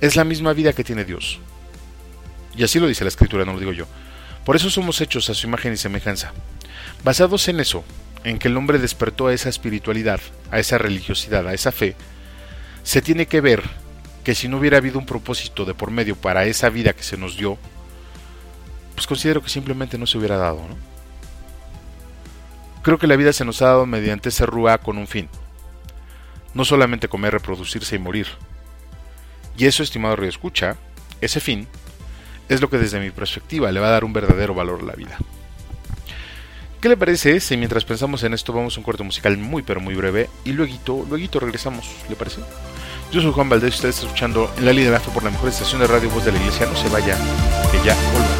[0.00, 1.38] es la misma vida que tiene Dios.
[2.56, 3.86] Y así lo dice la escritura, no lo digo yo.
[4.48, 6.32] Por eso somos hechos a su imagen y semejanza.
[7.04, 7.84] Basados en eso,
[8.24, 10.20] en que el hombre despertó a esa espiritualidad,
[10.50, 11.96] a esa religiosidad, a esa fe,
[12.82, 13.62] se tiene que ver
[14.24, 17.18] que si no hubiera habido un propósito de por medio para esa vida que se
[17.18, 17.58] nos dio,
[18.94, 20.66] pues considero que simplemente no se hubiera dado.
[20.66, 20.78] ¿no?
[22.80, 25.28] Creo que la vida se nos ha dado mediante ese rúa con un fin.
[26.54, 28.28] No solamente comer, reproducirse y morir.
[29.58, 30.78] Y eso, estimado Río Escucha,
[31.20, 31.68] ese fin,
[32.48, 34.94] es lo que desde mi perspectiva le va a dar un verdadero valor a la
[34.94, 35.18] vida.
[36.80, 39.80] ¿Qué le parece si mientras pensamos en esto vamos a un corte musical muy pero
[39.80, 41.90] muy breve y luego, luego regresamos?
[42.08, 42.40] ¿Le parece?
[43.10, 45.48] Yo soy Juan Valdés, usted está escuchando en la línea de la por la mejor
[45.48, 46.66] estación de radio voz de la iglesia.
[46.66, 47.16] No se vaya,
[47.72, 48.38] que ya volvemos.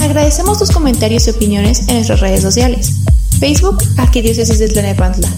[0.00, 3.04] Agradecemos tus comentarios y opiniones en nuestras redes sociales.
[3.38, 5.28] Facebook, Arquidiócesis de Tlanepantla.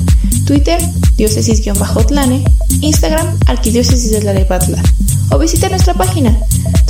[0.46, 0.80] Twitter,
[1.16, 2.44] diócesis-tlane.
[2.80, 4.82] Instagram, Arquidiócesis de Tlanepantla.
[5.30, 6.38] O visita nuestra página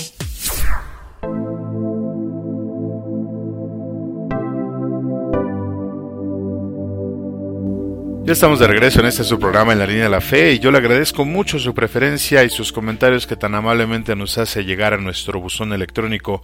[8.28, 10.60] Ya estamos de regreso en este su programa en la línea de la fe y
[10.60, 14.94] yo le agradezco mucho su preferencia y sus comentarios que tan amablemente nos hace llegar
[14.94, 16.44] a nuestro buzón electrónico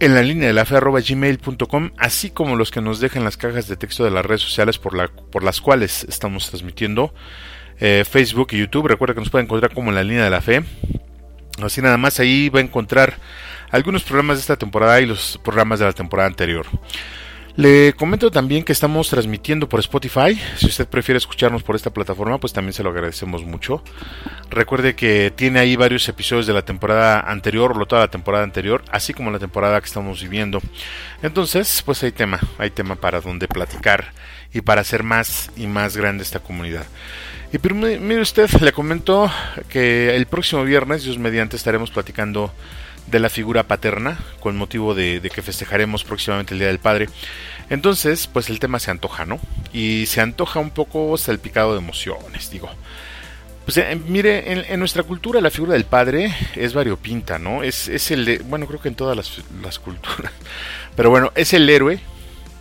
[0.00, 3.36] en la línea de la fe arroba gmail.com así como los que nos dejan las
[3.36, 7.12] cajas de texto de las redes sociales por, la, por las cuales estamos transmitiendo
[7.80, 8.88] eh, Facebook y YouTube.
[8.88, 10.64] Recuerda que nos puede encontrar como en la línea de la fe.
[11.62, 13.18] Así nada más ahí va a encontrar
[13.70, 16.64] algunos programas de esta temporada y los programas de la temporada anterior.
[17.56, 20.36] Le comento también que estamos transmitiendo por Spotify.
[20.56, 23.80] Si usted prefiere escucharnos por esta plataforma, pues también se lo agradecemos mucho.
[24.50, 28.82] Recuerde que tiene ahí varios episodios de la temporada anterior, o toda la temporada anterior,
[28.90, 30.60] así como la temporada que estamos viviendo.
[31.22, 34.12] Entonces, pues hay tema, hay tema para donde platicar
[34.52, 36.86] y para hacer más y más grande esta comunidad.
[37.52, 39.30] Y mire usted, le comento
[39.68, 42.52] que el próximo viernes, Dios mediante, estaremos platicando
[43.06, 47.08] de la figura paterna, con motivo de, que festejaremos próximamente el Día del Padre.
[47.70, 49.40] Entonces, pues el tema se antoja, ¿no?
[49.72, 52.70] Y se antoja un poco salpicado de emociones, digo.
[53.64, 57.62] Pues eh, mire, en, nuestra cultura la figura del padre es variopinta, ¿no?
[57.62, 60.32] Es, es el de, bueno, creo que en todas las, las culturas.
[60.96, 61.98] Pero bueno, es el héroe,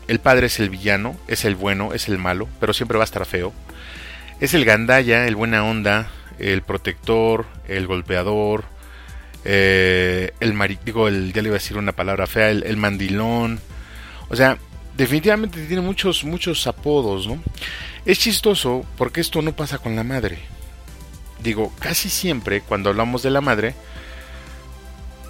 [0.08, 3.06] el padre es el villano, es el bueno, es el malo, pero siempre va a
[3.06, 3.54] estar feo.
[4.40, 8.66] Es el gandaya, el buena onda, el protector, el golpeador,
[9.46, 13.60] eh, el digo, el, ya le iba a decir una palabra fea, el, mandilón.
[14.30, 14.58] O sea,
[14.96, 17.42] definitivamente tiene muchos, muchos apodos, ¿no?
[18.06, 20.40] Es chistoso porque esto no pasa con la madre.
[21.42, 23.76] Digo, casi siempre cuando hablamos de la madre,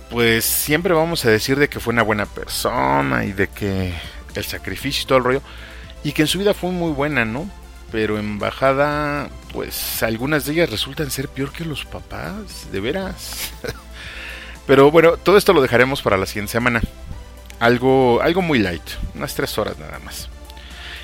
[0.09, 3.93] pues siempre vamos a decir de que fue una buena persona y de que
[4.35, 5.41] el sacrificio y todo el rollo,
[6.03, 7.49] y que en su vida fue muy buena, ¿no?
[7.91, 13.51] Pero en bajada, pues algunas de ellas resultan ser peor que los papás, de veras.
[14.65, 16.81] Pero bueno, todo esto lo dejaremos para la siguiente semana.
[17.59, 18.83] Algo, algo muy light,
[19.15, 20.29] unas tres horas nada más.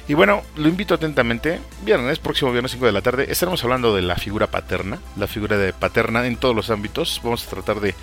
[0.10, 1.60] Y bueno, lo invito atentamente.
[1.84, 5.56] Viernes, próximo viernes 5 de la tarde, estaremos hablando de la figura paterna, la figura
[5.56, 7.22] de paterna en todos los ámbitos.
[7.24, 7.94] Vamos a tratar de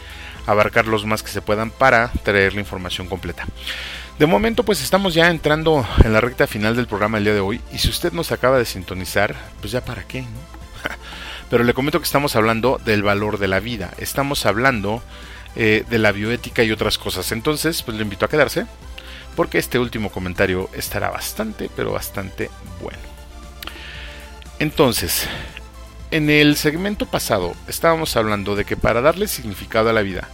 [0.47, 3.45] abarcar los más que se puedan para traer la información completa.
[4.21, 7.41] De momento, pues estamos ya entrando en la recta final del programa el día de
[7.41, 7.61] hoy.
[7.73, 10.29] Y si usted nos acaba de sintonizar, pues ya para qué, ¿no?
[11.51, 13.91] Pero le comento que estamos hablando del valor de la vida.
[13.99, 15.03] Estamos hablando
[15.59, 17.33] eh, de la bioética y otras cosas.
[17.33, 18.67] Entonces, pues le invito a quedarse
[19.35, 22.51] porque este último comentario estará bastante, pero bastante
[22.83, 22.99] bueno.
[24.59, 25.27] Entonces,
[26.11, 30.29] en el segmento pasado estábamos hablando de que para darle significado a la vida,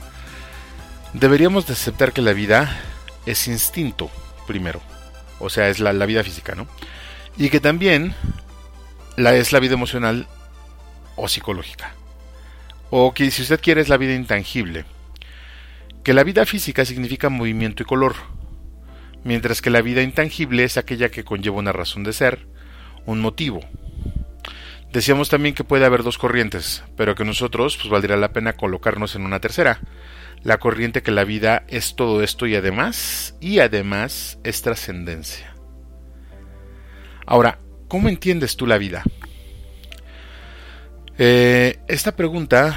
[1.13, 2.81] deberíamos de aceptar que la vida
[3.25, 4.11] es instinto,
[4.49, 4.81] primero.
[5.39, 6.67] O sea, es la, la vida física, ¿no?
[7.37, 8.15] Y que también
[9.17, 10.27] la, es la vida emocional
[11.15, 11.95] o psicológica.
[12.91, 14.85] O que si usted quiere es la vida intangible
[16.03, 18.15] que la vida física significa movimiento y color,
[19.25, 22.47] mientras que la vida intangible es aquella que conlleva una razón de ser,
[23.07, 23.61] un motivo.
[24.93, 29.15] Decíamos también que puede haber dos corrientes, pero que nosotros pues valdría la pena colocarnos
[29.15, 29.81] en una tercera,
[30.43, 35.55] la corriente que la vida es todo esto y además, y además es trascendencia.
[37.25, 39.03] Ahora, ¿cómo entiendes tú la vida?
[41.17, 42.77] Eh, esta pregunta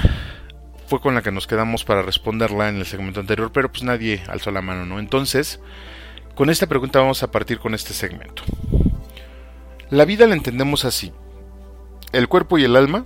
[0.86, 4.22] fue con la que nos quedamos para responderla en el segmento anterior, pero pues nadie
[4.28, 4.98] alzó la mano, ¿no?
[4.98, 5.60] Entonces,
[6.34, 8.42] con esta pregunta vamos a partir con este segmento.
[9.90, 11.12] La vida la entendemos así.
[12.12, 13.04] El cuerpo y el alma,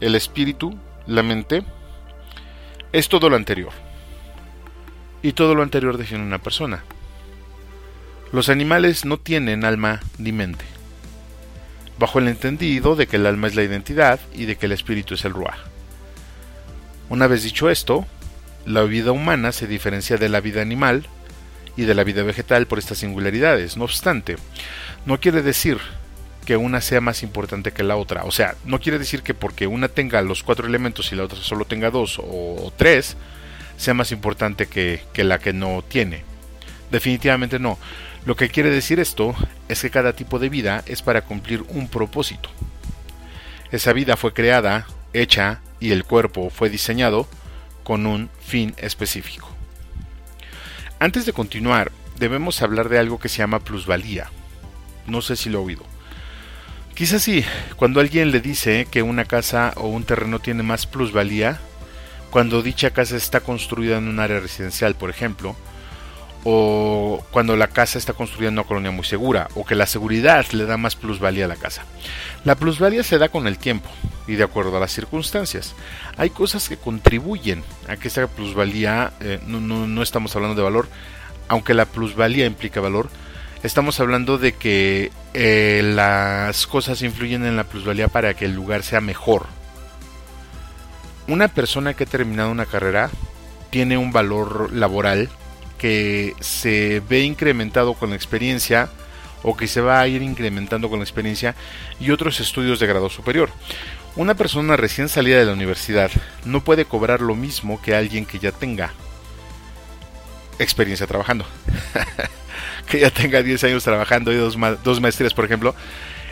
[0.00, 1.64] el espíritu, la mente,
[2.92, 3.72] es todo lo anterior.
[5.22, 6.84] Y todo lo anterior define una persona.
[8.32, 10.64] Los animales no tienen alma ni mente,
[11.98, 15.14] bajo el entendido de que el alma es la identidad y de que el espíritu
[15.14, 15.75] es el ruaj.
[17.08, 18.06] Una vez dicho esto,
[18.64, 21.06] la vida humana se diferencia de la vida animal
[21.76, 23.76] y de la vida vegetal por estas singularidades.
[23.76, 24.36] No obstante,
[25.04, 25.78] no quiere decir
[26.44, 28.24] que una sea más importante que la otra.
[28.24, 31.38] O sea, no quiere decir que porque una tenga los cuatro elementos y la otra
[31.38, 33.16] solo tenga dos o tres,
[33.76, 36.24] sea más importante que, la que no tiene.
[36.90, 37.78] Definitivamente no.
[38.24, 39.34] Lo que quiere decir esto
[39.68, 42.48] es que cada tipo de vida es para cumplir un propósito.
[43.70, 44.86] Esa vida fue creada,
[45.20, 47.28] hecha y el cuerpo fue diseñado
[47.82, 49.48] con un fin específico.
[50.98, 54.30] Antes de continuar, debemos hablar de algo que se llama plusvalía.
[55.06, 55.84] No sé si lo he oído.
[56.94, 57.44] Quizás sí,
[57.76, 61.60] cuando alguien le dice que una casa o un terreno tiene más plusvalía,
[62.30, 65.54] cuando dicha casa está construida en un área residencial, por ejemplo,
[66.48, 70.46] o cuando la casa está construida en una colonia muy segura, o que la seguridad
[70.52, 71.84] le da más plusvalía a la casa.
[72.44, 73.90] La plusvalía se da con el tiempo,
[74.28, 75.74] y de acuerdo a las circunstancias.
[76.16, 80.88] Hay cosas que contribuyen a que esta plusvalía, eh, no, estamos hablando de valor,
[81.48, 83.10] aunque la plusvalía implica valor,
[83.64, 88.84] estamos hablando de que eh, las cosas influyen en la plusvalía para que el lugar
[88.84, 89.46] sea mejor.
[91.26, 93.10] Una persona que ha terminado una carrera
[93.70, 95.28] tiene un valor laboral
[95.78, 98.90] que se ve incrementado con la experiencia,
[99.42, 101.54] o que se va a ir incrementando con la experiencia
[102.00, 103.50] y otros estudios de grado superior.
[104.16, 106.10] Una persona recién salida de la universidad
[106.44, 108.92] no puede cobrar lo mismo que alguien que ya tenga
[110.58, 111.46] experiencia trabajando.
[112.86, 115.74] que ya tenga 10 años trabajando y dos, dos maestrías, por ejemplo,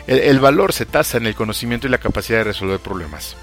[0.07, 3.35] el, valor se tasa en el conocimiento y la capacidad de resolver problemas.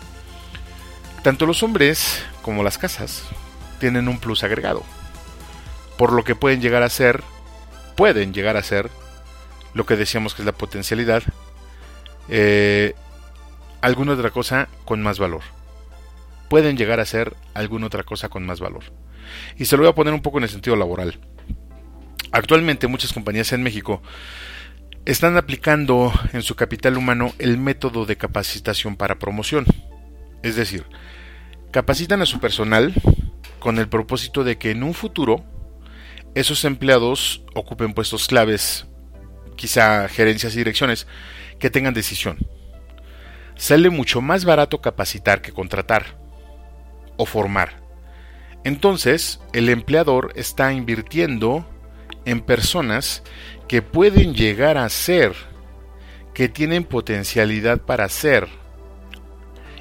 [1.22, 3.24] Tanto los hombres como las casas
[3.80, 4.84] tienen un plus agregado,
[6.02, 7.22] por lo que pueden llegar a ser,
[7.94, 8.90] pueden llegar a ser,
[9.72, 11.22] lo que decíamos que es la potencialidad,
[12.28, 12.94] eh,
[13.80, 15.42] alguna otra cosa con más valor.
[16.50, 18.82] Pueden llegar a ser alguna otra cosa con más valor.
[19.56, 21.20] Y se lo voy a poner un poco en el sentido laboral.
[22.32, 24.02] Actualmente muchas compañías en México
[25.04, 29.66] están aplicando en su capital humano el método de capacitación para promoción.
[30.42, 30.84] Es decir,
[31.70, 32.92] capacitan a su personal
[33.60, 35.44] con el propósito de que en un futuro
[36.34, 38.86] esos empleados ocupen puestos claves,
[39.56, 41.06] quizá gerencias y direcciones,
[41.58, 42.38] que tengan decisión.
[43.56, 46.18] Sale mucho más barato capacitar que contratar
[47.16, 47.82] o formar.
[48.64, 51.66] Entonces, el empleador está invirtiendo
[52.24, 53.22] en personas
[53.68, 55.34] que pueden llegar a ser,
[56.34, 58.48] que tienen potencialidad para ser.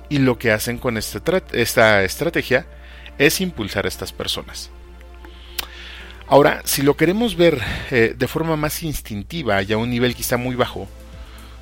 [0.09, 1.21] Y lo que hacen con esta,
[1.53, 2.67] esta estrategia
[3.17, 4.71] es impulsar a estas personas.
[6.31, 7.61] Ahora, si lo queremos ver
[7.91, 10.87] eh, de forma más instintiva y a un nivel quizá muy bajo,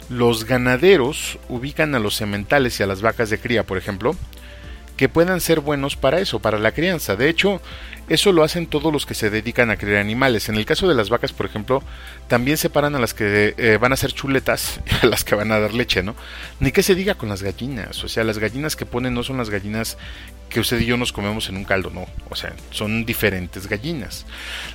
[0.09, 4.15] los ganaderos ubican a los sementales y a las vacas de cría, por ejemplo,
[4.95, 7.15] que puedan ser buenos para eso, para la crianza.
[7.15, 7.63] De hecho,
[8.09, 10.49] eso lo hacen todos los que se dedican a criar animales.
[10.49, 11.81] En el caso de las vacas, por ejemplo,
[12.27, 15.51] también separan a las que eh, van a ser chuletas y a las que van
[15.51, 16.13] a dar leche, ¿no?
[16.59, 18.03] Ni que se diga con las gallinas.
[18.03, 19.97] O sea, las gallinas que ponen no son las gallinas
[20.49, 22.07] que usted y yo nos comemos en un caldo, no.
[22.29, 24.25] O sea, son diferentes gallinas.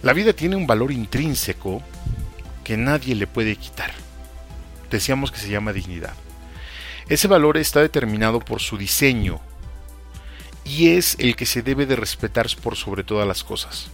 [0.03, 1.83] La vida tiene un valor intrínseco
[2.63, 3.93] que nadie le puede quitar.
[4.91, 6.15] Decíamos que se llama dignidad.
[7.09, 9.41] Ese valor está determinado por su diseño,
[10.65, 13.89] y es el que se debe de respetar por sobre todas las cosas.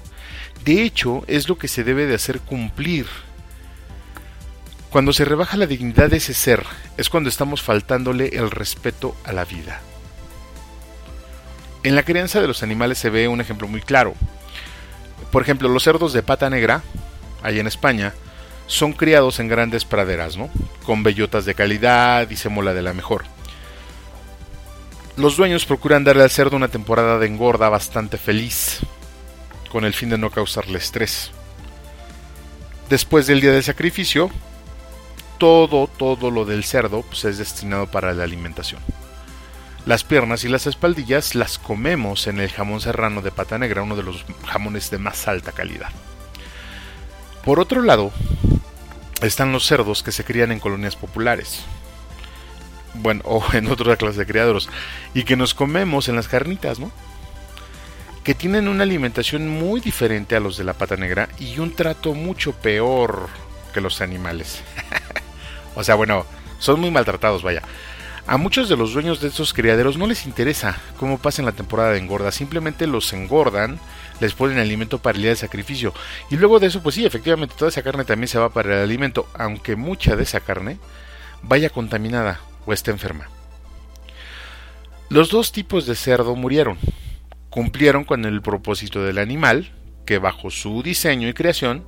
[0.65, 3.07] De hecho, es lo que se debe de hacer cumplir.
[4.91, 6.65] Cuando se rebaja la dignidad de ese ser,
[6.97, 9.81] es cuando estamos faltándole el respeto a la vida.
[11.83, 14.15] En la crianza de los animales se ve un ejemplo muy claro.
[15.33, 16.83] Por ejemplo, los cerdos de pata negra,
[17.43, 18.13] allá en España,
[18.67, 20.51] son criados en grandes praderas, ¿no?
[20.85, 23.25] Con bellotas de calidad y semola de la mejor.
[25.17, 28.81] Los dueños procuran darle al cerdo una temporada de engorda bastante feliz,
[29.71, 31.31] con el fin de no causarle estrés.
[32.89, 34.31] Después del día del sacrificio,
[35.39, 38.81] todo, todo lo del cerdo pues, es destinado para la alimentación.
[39.87, 43.97] Las piernas y las espaldillas las comemos en el jamón serrano de pata negra, uno
[43.97, 45.89] de los jamones de más alta calidad.
[47.45, 48.13] Por otro lado,
[49.23, 51.63] están los cerdos que se crían en colonias populares,
[52.95, 54.69] bueno, o en otra clase de criaderos,
[55.15, 56.93] y que nos comemos en las carnitas, ¿no?
[58.23, 62.13] Que tienen una alimentación muy diferente a los de la pata negra y un trato
[62.13, 63.29] mucho peor
[63.73, 64.63] que los animales.
[65.75, 66.27] o sea, bueno,
[66.59, 67.63] son muy maltratados, vaya.
[68.27, 71.93] A muchos de los dueños de estos criaderos no les interesa cómo pasen la temporada
[71.93, 73.81] de engorda, simplemente los engordan,
[74.21, 75.95] les ponen alimento para el día de sacrificio.
[76.31, 78.83] Y luego de eso, pues sí, efectivamente, toda esa carne también se va para el
[78.85, 80.79] alimento, aunque mucha de esa carne
[81.43, 83.29] vaya contaminada o está enferma.
[85.09, 86.79] Los dos tipos de cerdo murieron.
[87.49, 89.73] Cumplieron con el propósito del animal,
[90.07, 91.85] que bajo su diseño y creación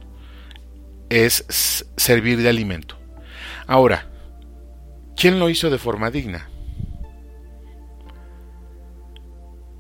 [1.09, 1.45] es
[1.97, 2.97] servir de alimento.
[3.67, 4.09] Ahora,
[5.17, 6.49] ¿quién lo hizo de forma digna?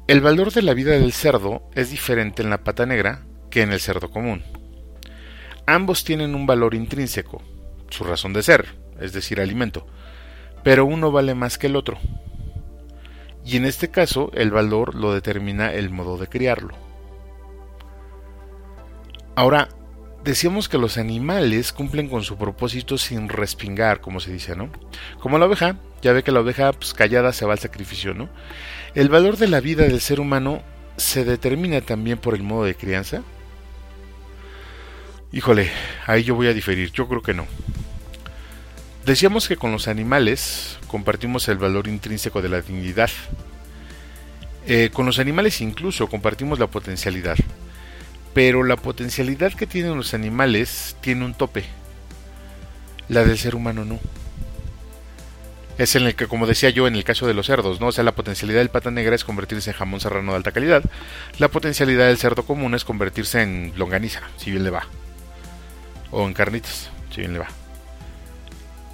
[0.09, 3.72] El valor de la vida del cerdo es diferente en la pata negra que en
[3.72, 4.43] el cerdo común.
[5.66, 7.41] Ambos tienen un valor intrínseco,
[7.89, 9.87] su razón de ser, es decir, alimento,
[10.64, 11.99] pero uno vale más que el otro.
[13.45, 16.74] Y en este caso el valor lo determina el modo de criarlo.
[19.35, 19.68] Ahora,
[20.25, 24.70] decíamos que los animales cumplen con su propósito sin respingar, como se dice, ¿no?
[25.20, 28.29] Como la oveja, ya ve que la oveja pues, callada se va al sacrificio, ¿no?
[28.95, 30.62] El valor de la vida del ser humano
[30.97, 33.23] se determina también por el modo de crianza.
[35.33, 35.70] Híjole,
[36.07, 37.47] ahí yo voy a diferir, yo creo que no.
[39.07, 43.11] Decíamos que con los animales compartimos el valor intrínseco de la dignidad.
[44.66, 47.37] Eh, con los animales incluso compartimos la potencialidad.
[48.35, 51.64] Pero la potencialidad que tienen los animales tiene un tope.
[53.09, 53.99] La del ser humano no.
[55.78, 57.89] Es en el que, como decía yo, en el caso de los cerdos, ¿no?
[57.89, 60.83] O sea, la potencialidad del pata negra es convertirse en jamón serrano de alta calidad.
[61.39, 64.87] La potencialidad del cerdo común es convertirse en longaniza, si bien le va.
[66.11, 67.49] O en carnitas, si bien le va.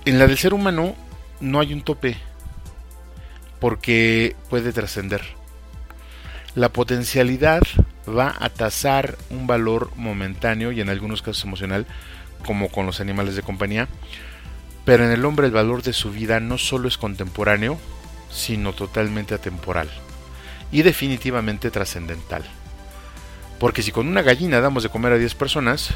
[0.05, 0.97] En la del ser humano
[1.41, 2.17] no hay un tope
[3.61, 5.23] porque puede trascender.
[6.55, 7.63] La potencialidad
[8.17, 11.87] va a tasar un valor momentáneo y en algunos casos emocional,
[12.45, 13.89] como con los animales de compañía,
[14.85, 17.79] pero en el hombre el valor de su vida no solo es contemporáneo,
[18.31, 19.89] sino totalmente atemporal
[20.71, 22.45] y definitivamente trascendental.
[23.59, 25.91] Porque si con una gallina damos de comer a 10 personas,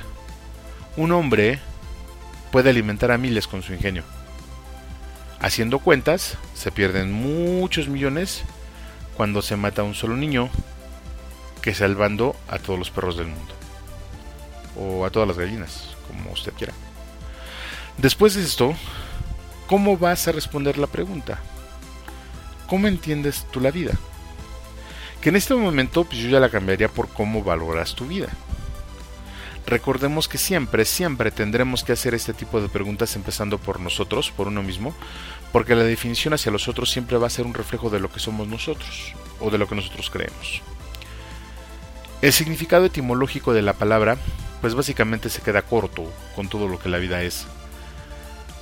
[0.97, 1.61] un hombre
[2.51, 4.03] puede alimentar a miles con su ingenio.
[5.41, 8.45] Haciendo cuentas, se pierden muchos millones
[9.17, 10.51] cuando se mata a un solo niño
[11.63, 13.55] que salvando a todos los perros del mundo.
[14.77, 16.75] O a todas las gallinas, como usted quiera.
[17.97, 18.75] Después de esto,
[19.67, 21.39] ¿cómo vas a responder la pregunta?
[22.67, 23.93] ¿Cómo entiendes tú la vida?
[25.21, 28.29] Que en este momento pues yo ya la cambiaría por cómo valoras tu vida.
[29.67, 34.49] Recordemos que siempre, siempre tendremos que hacer este tipo de preguntas empezando por nosotros, por
[34.49, 34.95] uno mismo,
[35.53, 38.19] porque la definición hacia los otros siempre va a ser un reflejo de lo que
[38.19, 40.63] somos nosotros o de lo que nosotros creemos.
[42.23, 44.17] El significado etimológico de la palabra,
[44.61, 46.05] pues básicamente se queda corto
[46.37, 47.49] con todo lo que la vida es.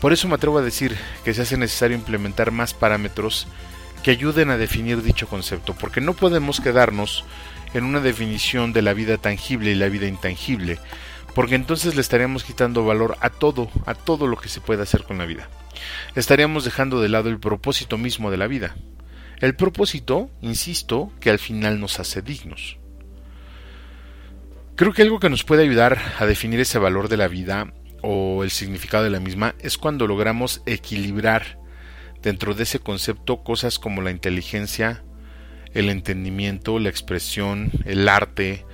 [0.00, 3.46] Por eso me atrevo a decir que se hace necesario implementar más parámetros
[4.02, 7.22] que ayuden a definir dicho concepto, porque no podemos quedarnos
[7.74, 10.78] en una definición de la vida tangible y la vida intangible,
[11.34, 15.02] porque entonces le estaríamos quitando valor a todo, a todo lo que se puede hacer
[15.02, 15.50] con la vida.
[16.14, 18.74] Estaríamos dejando de lado el propósito mismo de la vida.
[19.40, 22.80] El propósito, insisto, que al final nos hace dignos.
[24.80, 27.70] Creo que algo que nos puede ayudar a definir ese valor de la vida
[28.00, 31.58] o el significado de la misma es cuando logramos equilibrar
[32.22, 35.04] dentro de ese concepto cosas como la inteligencia,
[35.74, 38.64] el entendimiento, la expresión, el arte,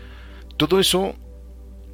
[0.57, 1.16] todo eso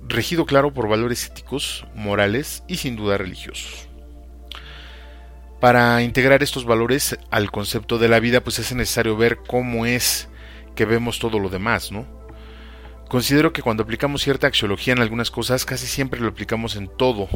[0.06, 3.88] regido claro por valores éticos, morales y sin duda religiosos.
[5.58, 10.28] Para integrar estos valores al concepto de la vida, pues es necesario ver cómo es
[10.74, 12.21] que vemos todo lo demás, ¿no?
[13.12, 17.28] Considero que cuando aplicamos cierta axiología en algunas cosas, casi siempre lo aplicamos en todo,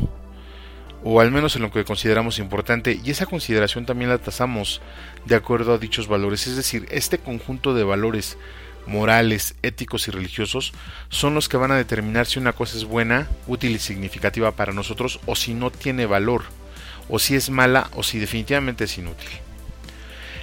[1.04, 4.80] o al menos en lo que consideramos importante, y esa consideración también la tasamos
[5.26, 8.38] de acuerdo a dichos valores, es decir, este conjunto de valores
[8.86, 10.72] morales, éticos y religiosos
[11.10, 14.72] son los que van a determinar si una cosa es buena, útil y significativa para
[14.72, 16.44] nosotros o si no tiene valor,
[17.10, 19.28] o si es mala o si definitivamente es inútil.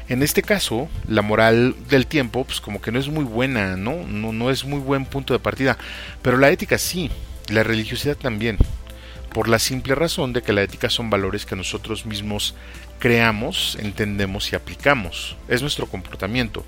[0.10, 4.06] En este caso, la moral del tiempo, pues como que no es muy buena, ¿no?
[4.08, 5.78] No, no es muy buen punto de partida.
[6.22, 7.10] Pero la ética sí,
[7.50, 8.58] la religiosidad también.
[9.34, 12.54] Por la simple razón de que la ética son valores que nosotros mismos
[13.00, 15.36] creamos, entendemos y aplicamos.
[15.48, 16.66] Es nuestro comportamiento.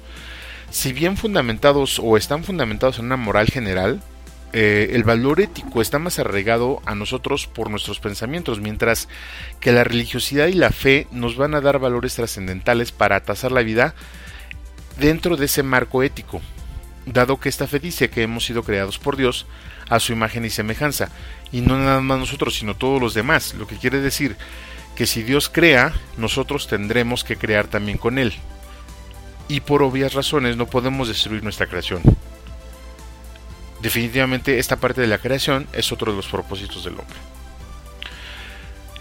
[0.72, 4.02] Si bien fundamentados o están fundamentados en una moral general,
[4.58, 9.10] eh, el valor ético está más arraigado a nosotros por nuestros pensamientos, mientras
[9.60, 13.64] que la religiosidad y la fe nos van a dar valores trascendentales para atasar la
[13.64, 13.96] vida
[14.98, 16.40] dentro de ese marco ético,
[17.06, 19.46] dado que esta fe dice que hemos sido creados por Dios
[19.90, 21.10] a su imagen y semejanza,
[21.52, 24.38] y no nada más nosotros, sino todos los demás, lo que quiere decir
[24.96, 28.34] que si Dios crea, nosotros tendremos que crear también con Él.
[29.50, 32.02] Y por obvias razones no podemos destruir nuestra creación
[33.86, 37.18] definitivamente esta parte de la creación es otro de los propósitos del hombre.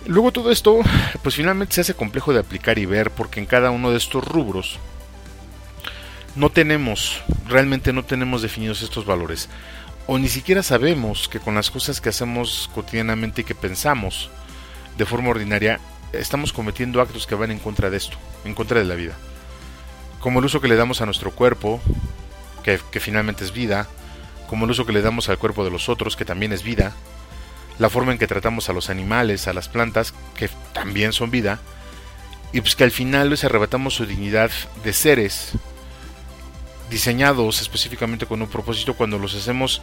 [0.05, 0.80] Luego todo esto,
[1.22, 4.22] pues finalmente se hace complejo de aplicar y ver porque en cada uno de estos
[4.22, 4.78] rubros
[6.37, 9.49] no tenemos, realmente no tenemos definidos estos valores.
[10.07, 14.28] O ni siquiera sabemos que con las cosas que hacemos cotidianamente y que pensamos
[14.99, 15.80] de forma ordinaria,
[16.12, 19.14] estamos cometiendo actos que van en contra de esto, en contra de la vida.
[20.20, 21.81] Como el uso que le damos a nuestro cuerpo,
[22.62, 23.89] que, que finalmente es vida,
[24.48, 26.92] como el uso que le damos al cuerpo de los otros, que también es vida,
[27.78, 31.60] la forma en que tratamos a los animales, a las plantas, que también son vida,
[32.52, 34.50] y pues que al final les arrebatamos su dignidad
[34.84, 35.52] de seres
[36.90, 39.82] diseñados específicamente con un propósito cuando los hacemos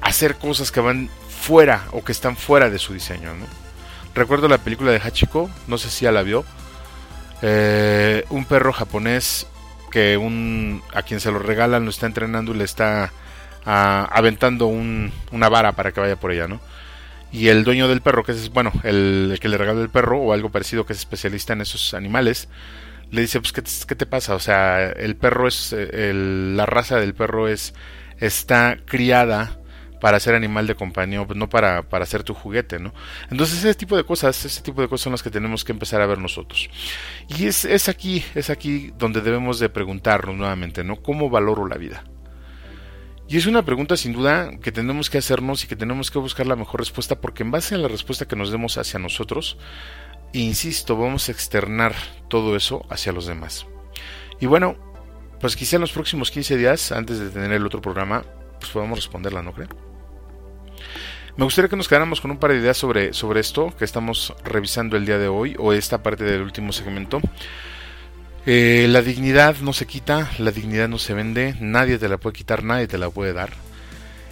[0.00, 3.32] hacer cosas que van fuera o que están fuera de su diseño.
[4.14, 6.44] Recuerdo la película de Hachiko, no sé si ya la vio,
[7.40, 9.46] eh, un perro japonés
[9.90, 13.12] que un, a quien se lo regalan lo está entrenando y le está
[13.64, 16.60] aventando una vara para que vaya por ella, ¿no?
[17.32, 20.32] Y el dueño del perro, que es, bueno, el, que le regala el perro o
[20.32, 22.48] algo parecido, que es especialista en esos animales,
[23.10, 23.52] le dice, pues,
[23.86, 24.34] ¿qué, te pasa?
[24.34, 27.74] O sea, el perro es, la raza del perro es,
[28.18, 29.58] está criada
[30.02, 32.92] para ser animal de compañía, no para, para ser tu juguete, ¿no?
[33.30, 36.00] Entonces ese tipo de cosas, ese tipo de cosas son las que tenemos que empezar
[36.00, 36.68] a ver nosotros.
[37.28, 40.96] Y es, es aquí, es aquí donde debemos de preguntarnos nuevamente, ¿no?
[40.96, 42.02] ¿Cómo valoro la vida?
[43.28, 46.46] Y es una pregunta sin duda que tenemos que hacernos y que tenemos que buscar
[46.46, 49.56] la mejor respuesta porque en base a la respuesta que nos demos hacia nosotros,
[50.32, 51.94] insisto, vamos a externar
[52.28, 53.66] todo eso hacia los demás.
[54.40, 54.76] Y bueno,
[55.40, 58.24] pues quizá en los próximos 15 días, antes de tener el otro programa,
[58.58, 59.68] pues podamos responderla, ¿no cree?
[61.36, 64.34] Me gustaría que nos quedáramos con un par de ideas sobre, sobre esto que estamos
[64.44, 67.20] revisando el día de hoy o esta parte del último segmento.
[68.44, 72.34] Eh, la dignidad no se quita, la dignidad no se vende, nadie te la puede
[72.34, 73.50] quitar, nadie te la puede dar.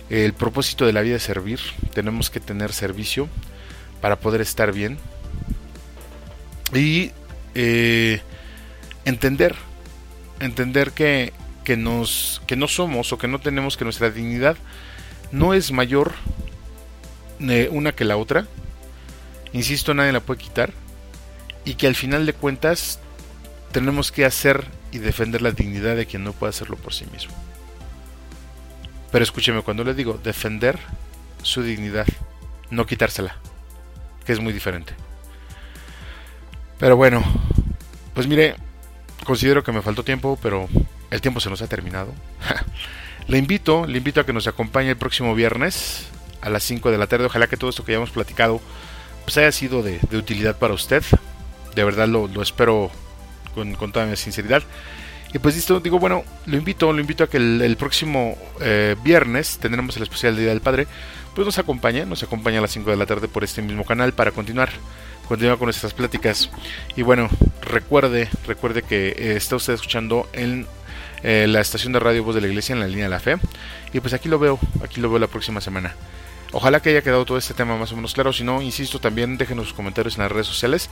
[0.09, 1.61] El propósito de la vida es servir,
[1.95, 3.28] tenemos que tener servicio
[4.01, 4.99] para poder estar bien
[6.74, 7.12] y
[7.55, 8.20] eh,
[9.05, 9.55] entender,
[10.41, 11.32] entender que,
[11.65, 14.57] que, nos, que no somos o que no tenemos que nuestra dignidad
[15.32, 16.12] no es mayor
[17.41, 18.47] eh, una que la otra.
[19.53, 20.73] Insisto, nadie la puede quitar.
[21.65, 23.01] Y que al final de cuentas
[23.72, 27.32] tenemos que hacer y defender la dignidad de quien no puede hacerlo por sí mismo.
[29.12, 30.78] Pero escúcheme, cuando le digo defender
[31.42, 32.06] su dignidad,
[32.70, 33.36] no quitársela,
[34.24, 34.94] que es muy diferente.
[36.78, 37.22] Pero bueno,
[38.14, 38.56] pues mire,
[39.24, 40.68] considero que me faltó tiempo, pero
[41.10, 42.12] el tiempo se nos ha terminado.
[43.26, 46.06] le invito, le invito a que nos acompañe el próximo viernes
[46.40, 47.26] a las 5 de la tarde.
[47.26, 48.60] Ojalá que todo esto que ya hemos platicado
[49.24, 51.05] pues haya sido de, utilidad para usted.
[51.74, 52.90] De verdad lo espero
[53.55, 54.62] con, toda mi sinceridad.
[55.32, 59.59] Y pues listo, digo, bueno, lo invito, lo invito a que el, próximo eh, viernes
[59.59, 60.86] tendremos el especial de Día del Padre.
[61.35, 64.12] Pues nos acompañe, nos acompaña a las 5 de la tarde por este mismo canal
[64.12, 64.70] para continuar,
[65.28, 66.51] continuar con nuestras pláticas.
[66.97, 67.28] Y bueno,
[67.62, 70.66] recuerde, recuerde que eh, está usted escuchando en
[71.22, 73.36] eh, la estación de radio Voz de la Iglesia en la línea de la fe.
[73.93, 75.94] Y pues aquí lo veo, aquí lo veo la próxima semana.
[76.52, 78.32] Ojalá que haya quedado todo este tema más o menos claro.
[78.32, 80.90] Si no, insisto, también déjenos sus comentarios en las redes sociales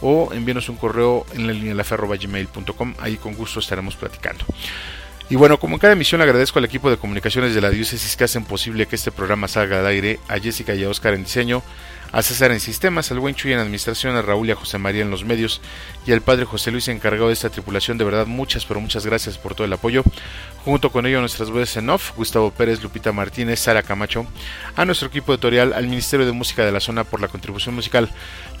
[0.00, 2.94] o envíenos un correo en la línea gmail.com.
[2.98, 4.44] Ahí con gusto estaremos platicando.
[5.28, 8.24] Y bueno, como en cada emisión agradezco al equipo de comunicaciones de la diócesis que
[8.24, 11.62] hacen posible que este programa salga al aire, a Jessica y a Oscar en diseño,
[12.12, 15.02] a César en sistemas, al buen Chuy en administración, a Raúl y a José María
[15.02, 15.60] en los medios
[16.06, 17.98] y al padre José Luis encargado de esta tripulación.
[17.98, 20.02] De verdad, muchas, pero muchas gracias por todo el apoyo.
[20.64, 24.26] Junto con ello, nuestras voces en off, Gustavo Pérez, Lupita Martínez, Sara Camacho,
[24.76, 28.10] a nuestro equipo editorial, al Ministerio de Música de la Zona por la contribución musical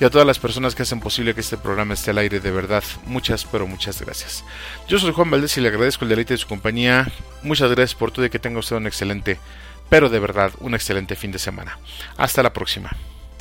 [0.00, 2.40] y a todas las personas que hacen posible que este programa esté al aire.
[2.40, 4.44] De verdad, muchas, pero muchas gracias.
[4.88, 7.10] Yo soy Juan Valdés y le agradezco el deleite de su compañía.
[7.42, 9.38] Muchas gracias por todo y que tenga usted un excelente,
[9.88, 11.78] pero de verdad, un excelente fin de semana.
[12.16, 12.90] Hasta la próxima.